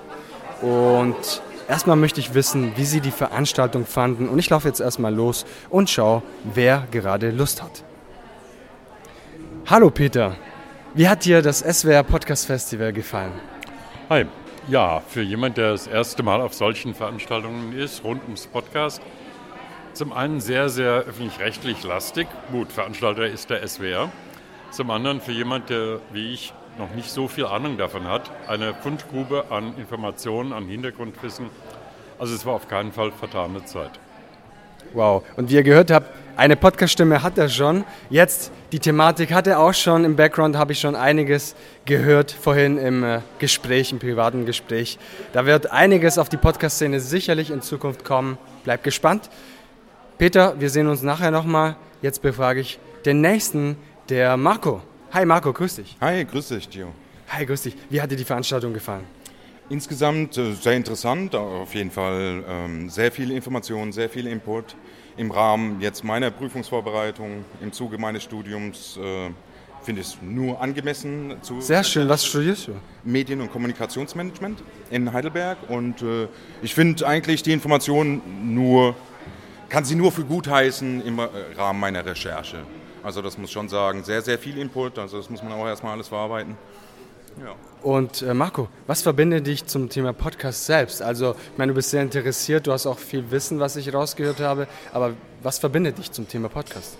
[0.61, 5.15] und erstmal möchte ich wissen, wie sie die Veranstaltung fanden und ich laufe jetzt erstmal
[5.15, 7.83] los und schaue, wer gerade Lust hat.
[9.71, 10.37] Hallo Peter,
[10.93, 13.33] wie hat dir das SWR Podcast Festival gefallen?
[14.11, 14.27] Hi,
[14.69, 19.01] ja, für jemand, der das erste Mal auf solchen Veranstaltungen ist, rund ums Podcast,
[19.95, 22.27] zum einen sehr, sehr öffentlich-rechtlich lastig.
[22.51, 24.11] Gut, Veranstalter ist der SWR.
[24.73, 28.73] Zum anderen für jemand, der wie ich noch nicht so viel Ahnung davon hat, eine
[28.73, 31.51] Fundgrube an Informationen, an Hintergrundwissen.
[32.19, 33.91] Also es war auf keinen Fall vertane Zeit.
[34.95, 35.25] Wow.
[35.37, 37.85] Und wie ihr gehört habt, eine Podcast-Stimme hat er schon.
[38.09, 40.07] Jetzt die Thematik hat er auch schon.
[40.07, 41.55] Im Background habe ich schon einiges
[41.85, 44.99] gehört vorhin im äh, Gespräch, im privaten Gespräch.
[45.35, 48.39] Da wird einiges auf die Podcast-Szene sicherlich in Zukunft kommen.
[48.65, 49.29] Bleibt gespannt.
[50.17, 51.77] Peter, wir sehen uns nachher nochmal.
[52.01, 53.77] Jetzt befrage ich den nächsten,
[54.09, 54.83] der Marco.
[55.13, 55.97] Hi Marco, grüß dich.
[56.01, 56.89] Hi, grüß dich, Gio.
[57.29, 57.77] Hi, grüß dich.
[57.91, 59.05] Wie hat dir die Veranstaltung gefallen?
[59.69, 64.77] Insgesamt äh, sehr interessant, auf jeden Fall ähm, sehr viele Informationen, sehr viel Input
[65.17, 69.31] im Rahmen jetzt meiner Prüfungsvorbereitung im Zuge meines Studiums äh,
[69.83, 71.61] finde ich es nur angemessen zu.
[71.61, 72.73] Sehr schön, was studierst du?
[73.05, 76.29] Medien- und Kommunikationsmanagement in Heidelberg und äh,
[76.63, 78.95] ich finde eigentlich die Informationen nur,
[79.69, 82.59] kann sie nur für gut heißen im äh, Rahmen meiner Recherche.
[83.03, 85.93] Also das muss schon sagen, sehr, sehr viel Input, also das muss man auch erstmal
[85.93, 86.57] alles verarbeiten.
[87.41, 87.55] Ja.
[87.83, 91.03] Und äh, Marco, was verbindet dich zum Thema Podcast selbst?
[91.03, 94.41] Also, ich meine, du bist sehr interessiert, du hast auch viel Wissen, was ich rausgehört
[94.41, 96.97] habe, aber was verbindet dich zum Thema Podcast?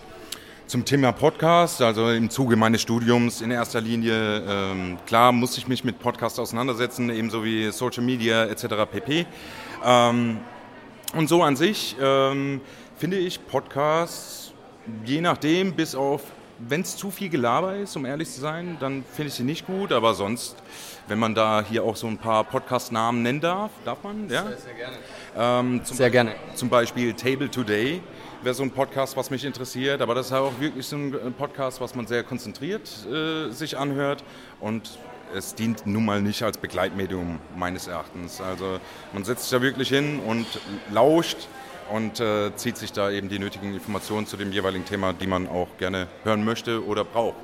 [0.67, 5.69] Zum Thema Podcast, also im Zuge meines Studiums in erster Linie, ähm, klar muss ich
[5.69, 8.67] mich mit Podcast auseinandersetzen, ebenso wie Social Media etc.
[8.91, 9.27] pp.
[9.85, 10.39] Ähm,
[11.15, 12.61] und so an sich ähm,
[12.97, 14.42] finde ich Podcasts,
[15.05, 16.23] je nachdem, bis auf
[16.69, 19.67] wenn es zu viel Gelaber ist, um ehrlich zu sein, dann finde ich sie nicht
[19.67, 19.93] gut.
[19.93, 20.57] Aber sonst,
[21.09, 24.29] wenn man da hier auch so ein paar Podcast-Namen nennen darf, darf man?
[24.29, 24.45] Ja?
[24.45, 24.97] Sehr, sehr gerne.
[25.37, 26.35] Ähm, sehr Beispiel, gerne.
[26.55, 28.01] Zum Beispiel Table Today
[28.43, 30.01] wäre so ein Podcast, was mich interessiert.
[30.01, 34.23] Aber das ist auch wirklich so ein Podcast, was man sehr konzentriert äh, sich anhört.
[34.61, 34.99] Und
[35.35, 38.41] es dient nun mal nicht als Begleitmedium meines Erachtens.
[38.41, 38.79] Also
[39.13, 40.47] man setzt sich da wirklich hin und
[40.93, 41.49] lauscht
[41.93, 45.47] und äh, zieht sich da eben die nötigen Informationen zu dem jeweiligen Thema, die man
[45.47, 47.37] auch gerne hören möchte oder braucht.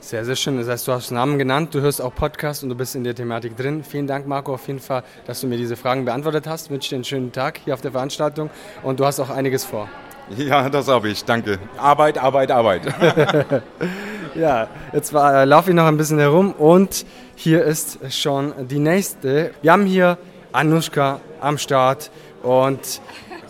[0.00, 0.58] Sehr, sehr schön.
[0.58, 3.14] Das heißt, du hast Namen genannt, du hörst auch Podcasts und du bist in der
[3.14, 3.84] Thematik drin.
[3.84, 6.66] Vielen Dank, Marco, auf jeden Fall, dass du mir diese Fragen beantwortet hast.
[6.66, 8.50] Ich wünsche dir einen schönen Tag hier auf der Veranstaltung
[8.82, 9.88] und du hast auch einiges vor.
[10.36, 11.24] Ja, das habe ich.
[11.24, 11.60] Danke.
[11.78, 12.82] Arbeit, Arbeit, Arbeit.
[14.34, 19.52] ja, jetzt äh, laufe ich noch ein bisschen herum und hier ist schon die nächste.
[19.62, 20.18] Wir haben hier
[20.52, 22.10] Anushka am Start
[22.42, 23.00] und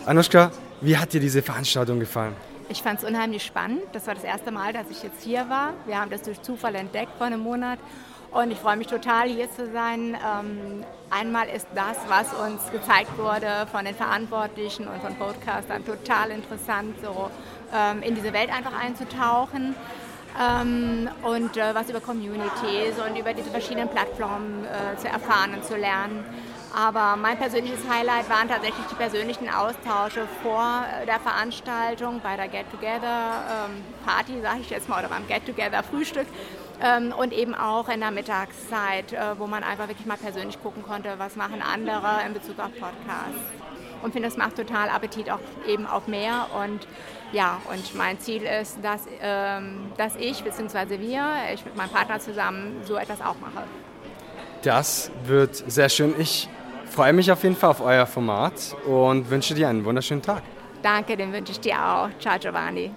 [0.05, 2.35] Anushka, wie hat dir diese Veranstaltung gefallen?
[2.69, 3.83] Ich fand es unheimlich spannend.
[3.93, 5.75] Das war das erste Mal, dass ich jetzt hier war.
[5.87, 7.79] Wir haben das durch Zufall entdeckt vor einem Monat.
[8.33, 10.17] Und ich freue mich total, hier zu sein.
[10.17, 16.31] Ähm, einmal ist das, was uns gezeigt wurde von den Verantwortlichen und von Podcastern, total
[16.31, 17.31] interessant, so
[17.73, 19.77] ähm, in diese Welt einfach einzutauchen.
[20.41, 25.65] Ähm, und äh, was über Communities und über diese verschiedenen Plattformen äh, zu erfahren und
[25.65, 26.25] zu lernen.
[26.75, 32.49] Aber mein persönliches Highlight waren tatsächlich die persönlichen Austausche vor äh, der Veranstaltung, bei der
[32.49, 36.27] Get-Together-Party, ähm, sage ich jetzt mal, oder beim Get-Together-Frühstück.
[36.81, 40.83] Ähm, und eben auch in der Mittagszeit, äh, wo man einfach wirklich mal persönlich gucken
[40.83, 43.39] konnte, was machen andere in Bezug auf Podcasts.
[44.03, 46.47] Und finde, es macht total Appetit auch eben auf mehr.
[46.59, 46.89] Und
[47.33, 50.99] ja, und mein Ziel ist, dass, ähm, dass ich bzw.
[51.01, 53.65] wir, ich mit meinem Partner zusammen, so etwas auch mache.
[54.63, 56.15] Das wird sehr schön.
[56.19, 56.49] Ich
[56.93, 60.43] freue mich auf jeden Fall auf euer Format und wünsche dir einen wunderschönen Tag.
[60.83, 62.11] Danke, den wünsche ich dir auch.
[62.21, 62.91] Ciao, Giovanni.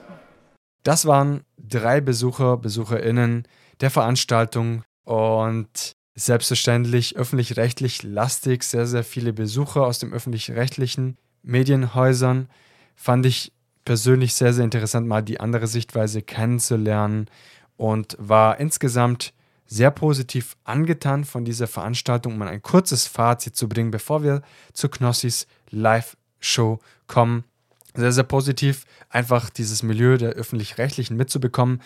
[0.84, 3.48] Das waren drei Besucher, Besucherinnen
[3.80, 12.50] der Veranstaltung und selbstverständlich öffentlich-rechtlich lastig, sehr, sehr viele Besucher aus den öffentlich-rechtlichen Medienhäusern.
[12.96, 13.52] Fand ich
[13.86, 17.28] persönlich sehr, sehr interessant, mal die andere Sichtweise kennenzulernen
[17.78, 19.34] und war insgesamt
[19.68, 24.42] sehr positiv angetan von dieser Veranstaltung, um ein kurzes Fazit zu bringen, bevor wir
[24.74, 27.44] zu Knossis live Show kommen.
[27.96, 31.82] Sehr, sehr positiv, einfach dieses Milieu der öffentlich-rechtlichen mitzubekommen.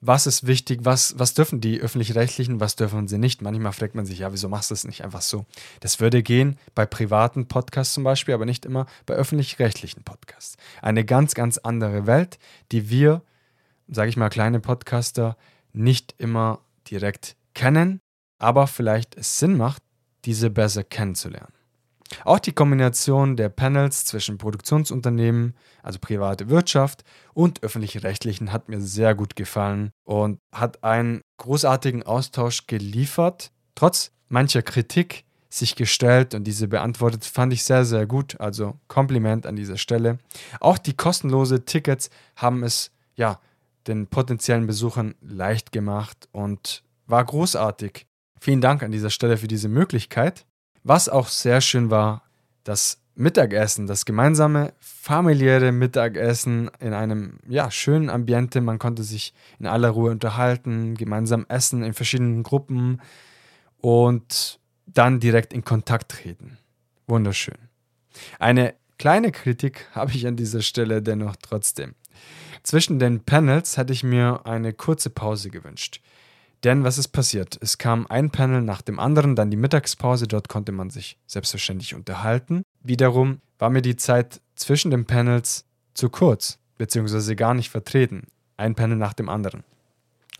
[0.00, 0.80] Was ist wichtig?
[0.82, 2.60] Was, was dürfen die öffentlich-rechtlichen?
[2.60, 3.42] Was dürfen sie nicht?
[3.42, 5.44] Manchmal fragt man sich, ja, wieso machst du das nicht einfach so?
[5.80, 10.56] Das würde gehen bei privaten Podcasts zum Beispiel, aber nicht immer bei öffentlich-rechtlichen Podcasts.
[10.82, 12.38] Eine ganz, ganz andere Welt,
[12.70, 13.22] die wir,
[13.88, 15.36] sage ich mal, kleine Podcaster
[15.72, 18.00] nicht immer direkt kennen,
[18.38, 19.82] aber vielleicht es Sinn macht,
[20.24, 21.52] diese besser kennenzulernen.
[22.24, 29.14] Auch die Kombination der Panels zwischen Produktionsunternehmen, also private Wirtschaft und öffentlich-rechtlichen hat mir sehr
[29.14, 33.52] gut gefallen und hat einen großartigen Austausch geliefert.
[33.74, 38.38] Trotz mancher Kritik sich gestellt und diese beantwortet, fand ich sehr, sehr gut.
[38.40, 40.18] Also Kompliment an dieser Stelle.
[40.60, 43.40] Auch die kostenlose Tickets haben es ja
[43.88, 48.06] den potenziellen Besuchern leicht gemacht und war großartig.
[48.40, 50.46] Vielen Dank an dieser Stelle für diese Möglichkeit.
[50.84, 52.22] Was auch sehr schön war,
[52.64, 58.60] das Mittagessen, das gemeinsame familiäre Mittagessen in einem ja, schönen Ambiente.
[58.60, 63.00] Man konnte sich in aller Ruhe unterhalten, gemeinsam essen in verschiedenen Gruppen
[63.80, 66.58] und dann direkt in Kontakt treten.
[67.08, 67.58] Wunderschön.
[68.38, 71.94] Eine kleine Kritik habe ich an dieser Stelle dennoch trotzdem.
[72.62, 76.00] Zwischen den Panels hätte ich mir eine kurze Pause gewünscht.
[76.64, 77.56] Denn was ist passiert?
[77.60, 81.94] Es kam ein Panel nach dem anderen, dann die Mittagspause, dort konnte man sich selbstverständlich
[81.94, 82.62] unterhalten.
[82.82, 88.26] Wiederum war mir die Zeit zwischen den Panels zu kurz, beziehungsweise gar nicht vertreten.
[88.56, 89.62] Ein Panel nach dem anderen.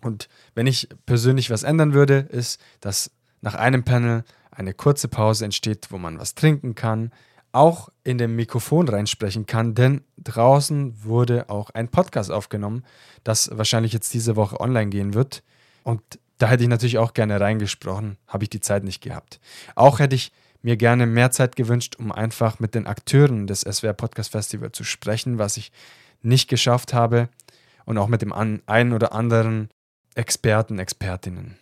[0.01, 3.11] Und wenn ich persönlich was ändern würde, ist, dass
[3.41, 7.13] nach einem Panel eine kurze Pause entsteht, wo man was trinken kann,
[7.53, 12.85] auch in dem Mikrofon reinsprechen kann, denn draußen wurde auch ein Podcast aufgenommen,
[13.25, 15.43] das wahrscheinlich jetzt diese Woche online gehen wird.
[15.83, 16.03] Und
[16.39, 19.41] da hätte ich natürlich auch gerne reingesprochen, habe ich die Zeit nicht gehabt.
[19.75, 20.33] Auch hätte ich
[20.63, 24.85] mir gerne mehr Zeit gewünscht, um einfach mit den Akteuren des SWR Podcast Festival zu
[24.85, 25.73] sprechen, was ich
[26.23, 27.29] nicht geschafft habe
[27.85, 29.71] und auch mit dem einen oder anderen
[30.15, 31.57] Experten, Expertinnen.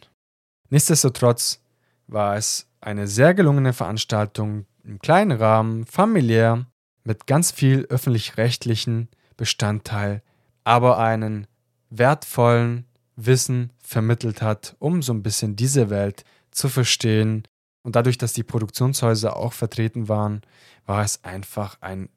[0.70, 1.60] Nichtsdestotrotz
[2.06, 6.66] war es eine sehr gelungene Veranstaltung im kleinen Rahmen, familiär,
[7.04, 10.22] mit ganz viel öffentlich-rechtlichen Bestandteil,
[10.64, 11.46] aber einen
[11.90, 17.44] wertvollen Wissen vermittelt hat, um so ein bisschen diese Welt zu verstehen.
[17.82, 20.42] Und dadurch, dass die Produktionshäuser auch vertreten waren,
[20.84, 22.08] war es einfach ein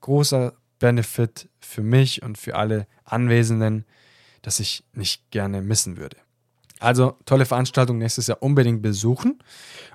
[0.00, 3.84] großer Benefit für mich und für alle Anwesenden,
[4.42, 6.16] das ich nicht gerne missen würde.
[6.80, 9.38] Also tolle Veranstaltung nächstes Jahr unbedingt besuchen.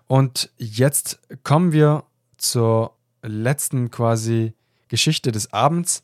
[0.08, 2.06] Und jetzt kommen wir
[2.38, 4.54] zur letzten quasi
[4.88, 6.04] Geschichte des Abends,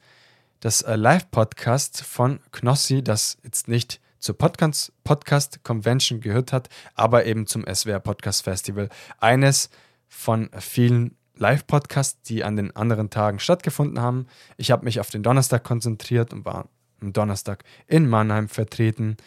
[0.59, 7.25] das äh, Live-Podcast von Knossi, das jetzt nicht zur Podcast, Podcast Convention gehört hat, aber
[7.25, 8.89] eben zum SWR Podcast Festival.
[9.19, 9.69] Eines
[10.07, 14.27] von vielen Live-Podcasts, die an den anderen Tagen stattgefunden haben.
[14.57, 16.69] Ich habe mich auf den Donnerstag konzentriert und war
[17.01, 19.17] am Donnerstag in Mannheim vertreten.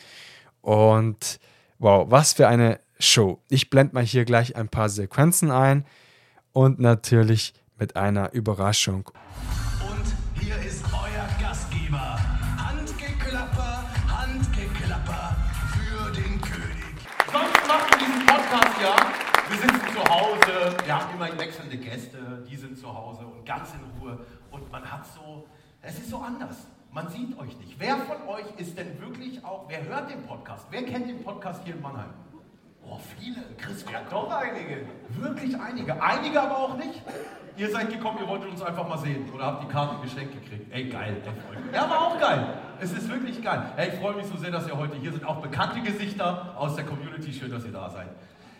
[0.62, 1.40] Und
[1.78, 3.42] wow, was für eine Show.
[3.50, 5.84] Ich blende mal hier gleich ein paar Sequenzen ein
[6.56, 9.10] und natürlich mit einer Überraschung.
[20.08, 24.18] Hause, wir haben immer wechselnde Gäste, die sind zu Hause und ganz in Ruhe.
[24.50, 25.46] Und man hat so,
[25.82, 26.68] es ist so anders.
[26.90, 27.78] Man sieht euch nicht.
[27.78, 30.66] Wer von euch ist denn wirklich auch, wer hört den Podcast?
[30.70, 32.10] Wer kennt den Podcast hier in Mannheim?
[32.88, 33.42] Oh, viele.
[33.58, 34.86] Chris, ja, doch einige.
[35.08, 36.00] Wirklich einige.
[36.00, 37.02] Einige aber auch nicht.
[37.56, 40.72] Ihr seid gekommen, ihr wolltet uns einfach mal sehen oder habt die Karte geschenkt gekriegt.
[40.72, 41.16] Ey, geil.
[41.72, 42.46] Ja, war auch geil.
[42.80, 43.62] Es ist wirklich geil.
[43.76, 45.24] Ey, ich freue mich so sehr, dass ihr heute hier seid.
[45.24, 47.32] Auch bekannte Gesichter aus der Community.
[47.32, 48.08] Schön, dass ihr da seid.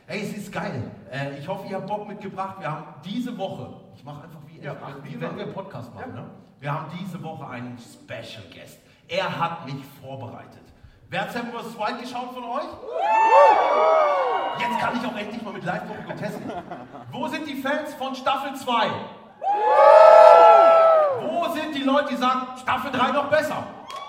[0.09, 0.91] Ey, es ist geil.
[1.11, 2.57] Äh, ich hoffe, ihr habt Bock mitgebracht.
[2.61, 6.13] Wir haben diese Woche, ich mache einfach wie, ja, wie wenn wir einen Podcast machen,
[6.15, 6.23] ja.
[6.23, 6.31] ne?
[6.61, 8.79] wir haben diese Woche einen Special Guest.
[9.09, 10.66] Er hat mich vorbereitet.
[11.09, 11.79] Wer hat Sam vs.
[11.79, 12.67] Wild geschaut von euch?
[14.59, 16.51] Jetzt kann ich auch endlich mal mit Live-Publikum testen.
[17.13, 18.87] Wo sind die Fans von Staffel 2?
[21.21, 23.63] Wo sind die Leute, die sagen, Staffel 3 noch besser?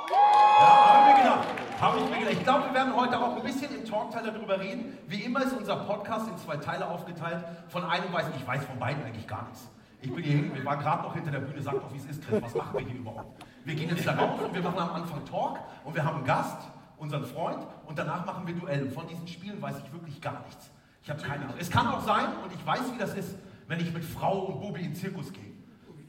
[0.10, 1.47] Ja, haben wir gedacht.
[1.79, 2.33] Habe ich mir gedacht.
[2.33, 4.97] Ich glaube, wir werden heute auch ein bisschen im Talkteil darüber reden.
[5.07, 7.43] Wie immer ist unser Podcast in zwei Teile aufgeteilt.
[7.69, 9.69] Von einem weiß ich, ich weiß von beiden eigentlich gar nichts.
[10.02, 12.27] Ich bin hier, wir waren gerade noch hinter der Bühne, sag doch, wie es ist,
[12.27, 13.43] Chris, was machen wir hier überhaupt?
[13.65, 16.25] Wir gehen jetzt da raus und wir machen am Anfang Talk und wir haben einen
[16.25, 16.58] Gast,
[16.98, 18.89] unseren Freund, und danach machen wir Duelle.
[18.89, 20.69] Von diesen Spielen weiß ich wirklich gar nichts.
[21.04, 21.56] Ich habe keine Ahnung.
[21.60, 23.35] Es kann auch sein, und ich weiß, wie das ist,
[23.67, 25.54] wenn ich mit Frau und Bubi in den Zirkus gehe.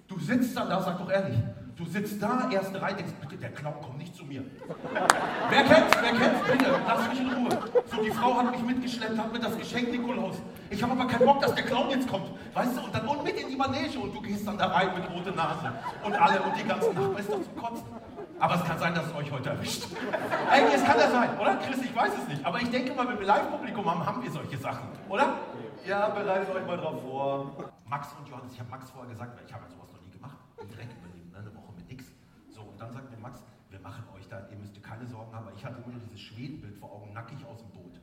[0.07, 1.39] Du sitzt dann da, sag doch ehrlich,
[1.79, 4.43] Du sitzt da, erste Reihe, denkst, bitte, der Clown kommt nicht zu mir.
[5.49, 7.51] wer kennt's, wer kennt's, bitte, lass mich in Ruhe.
[7.87, 10.43] So, die Frau hat mich mitgeschleppt, hat mir das Geschenk Nikolaus.
[10.71, 12.33] Ich habe aber keinen Bock, dass der Clown jetzt kommt.
[12.53, 14.89] Weißt du, und dann und mit in die Manege und du gehst dann da rein
[14.93, 15.73] mit rote Nase.
[16.05, 17.85] Und alle und die ganzen Nachbarn, ist doch zum Kotzen.
[18.41, 19.85] Aber es kann sein, dass es euch heute erwischt.
[20.51, 21.57] Eigentlich, es kann ja sein, oder?
[21.57, 22.45] Chris, ich weiß es nicht.
[22.45, 25.35] Aber ich denke mal, wenn wir Live-Publikum haben, haben wir solche Sachen, oder?
[25.87, 27.73] Ja, bereitet euch mal drauf vor.
[27.87, 30.11] Max und Johannes, ich habe Max vorher gesagt, weil ich habe ja sowas noch nie
[30.11, 30.37] gemacht,
[30.71, 31.39] direkt übernehmen, ne?
[31.39, 32.05] eine Woche mit nix.
[32.51, 35.35] So, und dann sagt mir Max, wir machen euch da, ihr müsst ihr keine Sorgen
[35.35, 38.01] haben, aber ich hatte immer nur dieses Schwedenbild vor Augen, nackig aus dem Boot.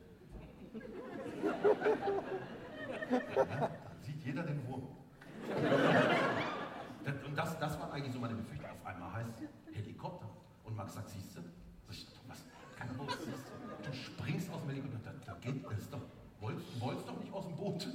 [3.36, 4.88] Ja, dann sieht jeder den Wurm.
[7.28, 8.70] Und das, das war eigentlich so meine Befürchtung.
[8.72, 10.28] Auf einmal heißt Helikopter.
[10.64, 11.42] Und Max sagt, siehst du?
[11.92, 12.44] Ich, was?
[12.78, 13.90] Kein Boot, siehst du?
[13.90, 16.02] Du springst aus dem Helikopter, da, da geht es doch.
[16.40, 17.82] Wolltest, wolltest doch nicht aus dem Boot.
[17.82, 17.90] So,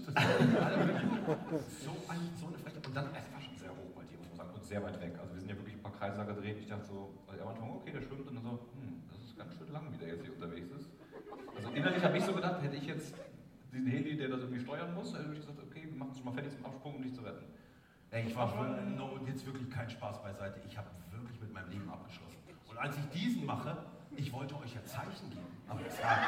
[2.09, 2.77] ein, so eine Freche.
[2.87, 5.01] Und dann, es war schon sehr hoch bei dir, muss man sagen, und sehr weit
[5.01, 5.15] weg.
[5.19, 6.59] Also wir sind ja wirklich ein paar Kreise gedreht.
[6.61, 9.37] Ich dachte so, also am Anfang, okay, der schwimmt und dann so, hm, das ist
[9.37, 10.91] ganz schön lang, wie der jetzt hier unterwegs ist.
[11.57, 13.15] Also innerlich habe ich so gedacht, hätte ich jetzt
[13.73, 16.27] diesen Heli, der das irgendwie steuern muss, hätte ich gesagt, okay, wir machen es schon
[16.27, 17.47] mal fertig zum Absprung, um dich zu retten.
[18.11, 20.61] Ey, ich war schon, no, jetzt wirklich kein Spaß beiseite.
[20.67, 22.39] Ich habe wirklich mit meinem Leben abgeschlossen.
[22.69, 23.77] Und als ich diesen mache,
[24.17, 25.47] ich wollte euch ja Zeichen geben.
[25.69, 26.19] Aber das war.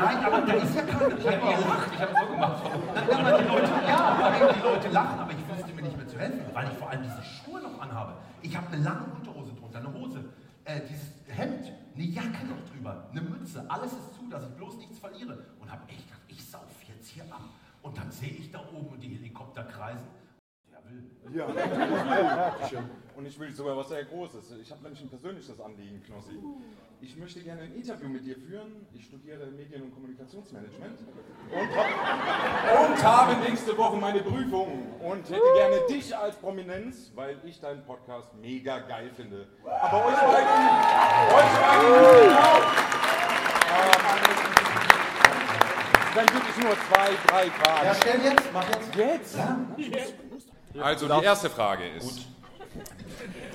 [0.00, 1.18] Nein, aber da ist ja keiner.
[1.18, 1.90] Ich habe gelacht.
[1.92, 2.62] Ich habe so gemacht.
[2.94, 6.06] Dann, dann die Leute, ja, aber die Leute lachen, aber ich wusste mir nicht mehr
[6.06, 8.14] zu helfen, weil ich vor allem diese Schuhe noch anhabe.
[8.42, 10.24] Ich habe eine lange Unterhose drunter, eine Hose,
[10.64, 13.64] äh, dieses Hemd, eine Jacke noch drüber, eine Mütze.
[13.68, 15.44] Alles ist zu, dass ich bloß nichts verliere.
[15.60, 17.42] Und habe echt gedacht, ich sauf jetzt hier ab.
[17.82, 20.06] Und dann sehe ich da oben die Helikopter kreisen.
[21.34, 21.46] Ja,
[23.16, 24.52] und ich will sogar was sehr Großes.
[24.62, 26.38] Ich habe nämlich ein persönliches Anliegen, Knossi.
[27.00, 28.86] Ich möchte gerne ein Interview mit dir führen.
[28.92, 30.98] Ich studiere Medien- und Kommunikationsmanagement
[31.50, 37.38] und, hab, und habe nächste Woche meine Prüfung und hätte gerne dich als Prominenz, weil
[37.44, 39.48] ich deinen Podcast mega geil finde.
[39.64, 40.48] Aber euch beiden,
[41.34, 42.76] euch beiden
[46.16, 47.86] dann wirklich nur zwei, drei Fragen.
[47.86, 48.94] Ja, stell jetzt, mach jetzt.
[48.94, 49.36] Jetzt?
[49.36, 49.58] Ja?
[50.80, 52.04] Also die erste Frage ist.
[52.04, 52.26] Gut.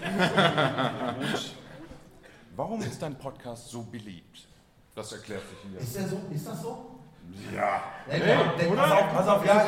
[2.56, 4.48] Warum ist dein Podcast so beliebt?
[4.96, 5.80] Das erklärt sich hier.
[5.80, 7.00] Ist, der so, ist das so?
[7.54, 7.82] Ja.
[8.08, 9.66] Hey, hey, pass auf, pass auf, ja.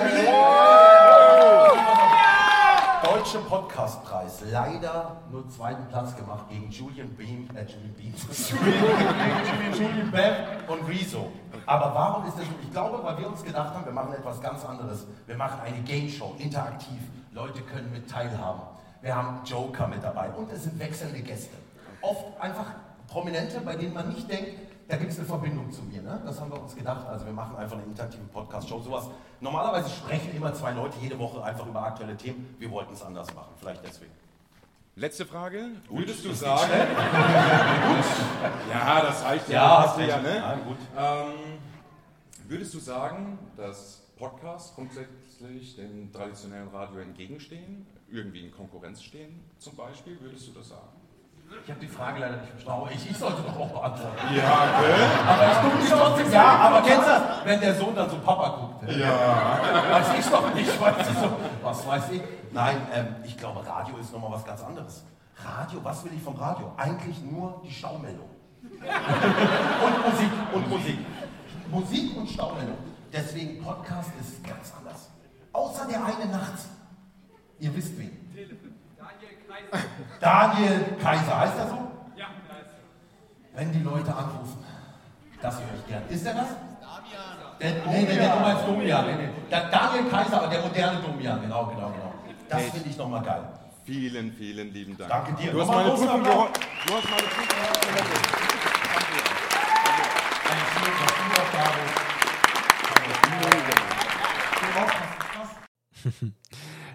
[3.03, 4.41] Deutsche Podcastpreis.
[4.51, 8.13] Leider nur zweiten Platz gemacht gegen Julian Beam, äh, Julian Beam.
[9.73, 10.37] Julian, Julian
[10.67, 11.31] und Rezo.
[11.65, 12.51] Aber warum ist das so?
[12.61, 15.05] Ich glaube, weil wir uns gedacht haben, wir machen etwas ganz anderes.
[15.25, 16.99] Wir machen eine Game Show, interaktiv.
[17.33, 18.61] Leute können mit teilhaben.
[19.01, 21.55] Wir haben Joker mit dabei und es sind wechselnde Gäste.
[22.01, 22.67] Oft einfach
[23.07, 24.51] Prominente, bei denen man nicht denkt,
[24.87, 26.01] da gibt es eine Verbindung zu mir.
[26.01, 26.21] Ne?
[26.25, 27.05] Das haben wir uns gedacht.
[27.07, 28.81] Also wir machen einfach eine interaktive Podcast-Show.
[28.81, 29.07] Sowas.
[29.39, 32.55] Normalerweise sprechen immer zwei Leute jede Woche einfach über aktuelle Themen.
[32.59, 33.53] Wir wollten es anders machen.
[33.59, 34.11] Vielleicht deswegen.
[34.95, 35.69] Letzte Frage.
[35.89, 36.71] Würdest du sagen?
[38.71, 39.55] ja, das reicht ja.
[39.55, 40.37] Ja, hast du ja, ne?
[40.37, 40.77] Ja, gut.
[40.95, 41.59] Ähm,
[42.47, 47.85] würdest du sagen, dass Podcasts grundsätzlich dem traditionellen Radio entgegenstehen?
[48.09, 50.17] Irgendwie in Konkurrenz stehen, zum Beispiel?
[50.21, 50.87] Würdest du das sagen?
[51.65, 52.87] Ich habe die Frage leider nicht verstanden.
[52.95, 54.17] Ich, ich sollte doch auch beantworten.
[54.33, 55.27] Ja, okay.
[55.27, 56.31] Aber ich gucke nicht trotzdem.
[56.31, 58.97] Ja, aber kennst du das, wenn der Sohn dann so Papa guckt?
[58.97, 59.91] Ja.
[59.91, 61.29] Weiß ich doch nicht, weißt du so.
[61.61, 62.21] Was weiß ich?
[62.53, 65.03] Nein, ähm, ich glaube, Radio ist nochmal was ganz anderes.
[65.35, 66.71] Radio, was will ich vom Radio?
[66.77, 68.29] Eigentlich nur die Staumeldung.
[68.63, 70.97] und Musik, und Musik.
[71.69, 72.92] Musik und Staumeldung.
[73.13, 75.09] Deswegen Podcast ist ganz anders.
[75.51, 76.67] Außer der eine nachts.
[77.59, 78.11] Ihr wisst wen.
[80.19, 81.91] Daniel Kaiser, heißt er so?
[82.15, 82.71] Ja, heißt
[83.53, 84.65] Wenn die Leute anrufen,
[85.41, 86.03] das höre ich gern.
[86.09, 86.47] Ist er das?
[87.59, 89.05] Der, nee, nee, der, du meinst Domian.
[89.05, 89.29] Nee, nee.
[89.51, 91.41] Der Daniel Kaiser, aber der moderne Domian.
[91.41, 92.13] Genau, genau, genau.
[92.49, 93.43] Das finde ich nochmal geil.
[93.85, 95.11] Vielen, vielen lieben Dank.
[95.11, 95.51] Danke dir.
[95.51, 96.53] Du hast meine Prüfung geholfen.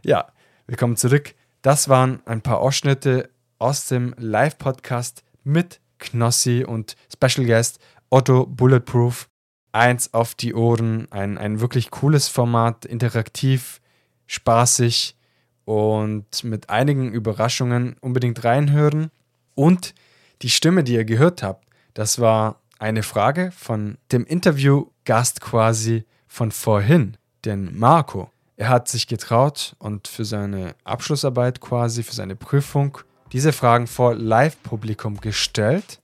[0.05, 0.29] Ja,
[0.67, 1.35] willkommen zurück.
[1.63, 7.81] Das waren ein paar Ausschnitte aus dem Live-Podcast mit Knossi und Special Guest
[8.11, 9.29] Otto Bulletproof.
[9.73, 13.81] Eins auf die Ohren, ein, ein wirklich cooles Format, interaktiv,
[14.27, 15.17] spaßig
[15.65, 19.11] und mit einigen Überraschungen unbedingt reinhören.
[19.55, 19.95] Und
[20.43, 26.53] die Stimme, die ihr gehört habt, das war eine Frage von dem Interviewgast quasi von
[26.53, 28.31] vorhin, den Marco.
[28.59, 32.99] Er hat sich getraut und für seine Abschlussarbeit quasi, für seine Prüfung,
[33.31, 36.01] diese Fragen vor Live-Publikum gestellt.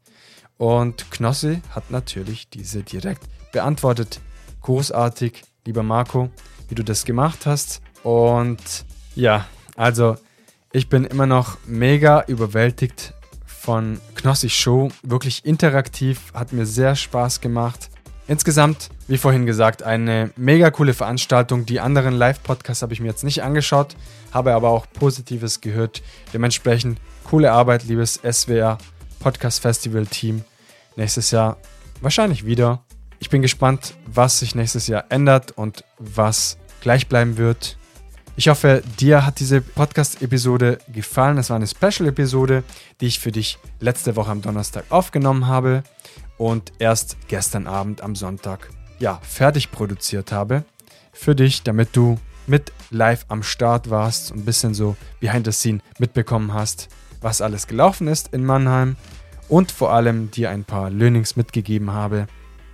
[0.57, 4.20] Und Knossi hat natürlich diese direkt beantwortet.
[4.61, 6.30] Großartig, lieber Marco,
[6.68, 7.82] wie du das gemacht hast.
[8.05, 8.86] Und
[9.16, 10.14] ja, also
[10.76, 13.14] Ich bin immer noch mega überwältigt
[13.46, 14.90] von Knossi Show.
[15.05, 17.90] Wirklich interaktiv, hat mir sehr Spaß gemacht.
[18.27, 21.66] Insgesamt, wie vorhin gesagt, eine mega coole Veranstaltung.
[21.66, 23.97] Die anderen Live-Podcasts habe ich mir jetzt nicht angeschaut,
[24.33, 26.03] habe aber auch Positives gehört.
[26.33, 28.79] Dementsprechend coole Arbeit, liebes SWR
[29.20, 30.43] Podcast Festival Team.
[30.97, 31.59] Nächstes Jahr
[32.01, 32.83] wahrscheinlich wieder.
[33.18, 37.77] Ich bin gespannt, was sich nächstes Jahr ändert und was gleich bleiben wird.
[38.37, 41.39] Ich hoffe, dir hat diese Podcast-Episode gefallen.
[41.39, 42.64] Es war eine Special-Episode,
[43.01, 45.85] die ich für dich letzte Woche am Donnerstag aufgenommen habe
[46.37, 50.64] und erst gestern Abend am Sonntag ja, fertig produziert habe.
[51.12, 52.18] Für dich, damit du
[52.49, 56.89] mit live am Start warst und ein bisschen so behind the scene mitbekommen hast,
[57.20, 58.97] was alles gelaufen ist in Mannheim
[59.49, 62.26] und vor allem dir ein paar Learnings mitgegeben habe.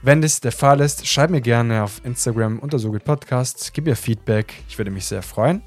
[0.02, 3.96] Wenn das der Fall ist, schreib mir gerne auf Instagram unter Sogit Podcast, gib mir
[3.96, 5.60] Feedback, ich würde mich sehr freuen.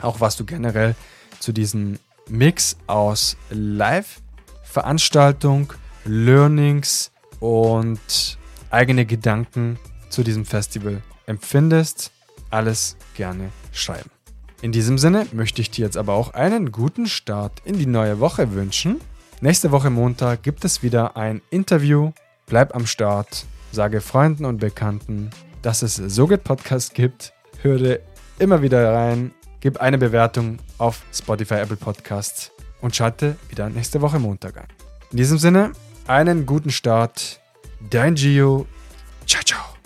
[0.00, 0.94] Auch was du generell
[1.40, 1.98] zu diesem
[2.28, 5.72] Mix aus Live-Veranstaltung,
[6.04, 8.38] Learnings und
[8.70, 9.76] eigene Gedanken
[10.08, 12.12] zu diesem Festival empfindest,
[12.50, 14.10] alles gerne schreiben.
[14.62, 18.20] In diesem Sinne möchte ich dir jetzt aber auch einen guten Start in die neue
[18.20, 19.00] Woche wünschen.
[19.40, 22.12] Nächste Woche Montag gibt es wieder ein Interview.
[22.48, 25.30] Bleib am Start, sage Freunden und Bekannten,
[25.62, 27.32] dass es SoGit Podcast gibt.
[27.60, 27.98] Höre
[28.38, 34.18] immer wieder rein, gib eine Bewertung auf Spotify, Apple Podcasts und schalte wieder nächste Woche
[34.18, 34.68] Montag ein.
[35.10, 35.72] In diesem Sinne,
[36.06, 37.40] einen guten Start.
[37.90, 38.66] Dein Gio.
[39.26, 39.77] Ciao, ciao.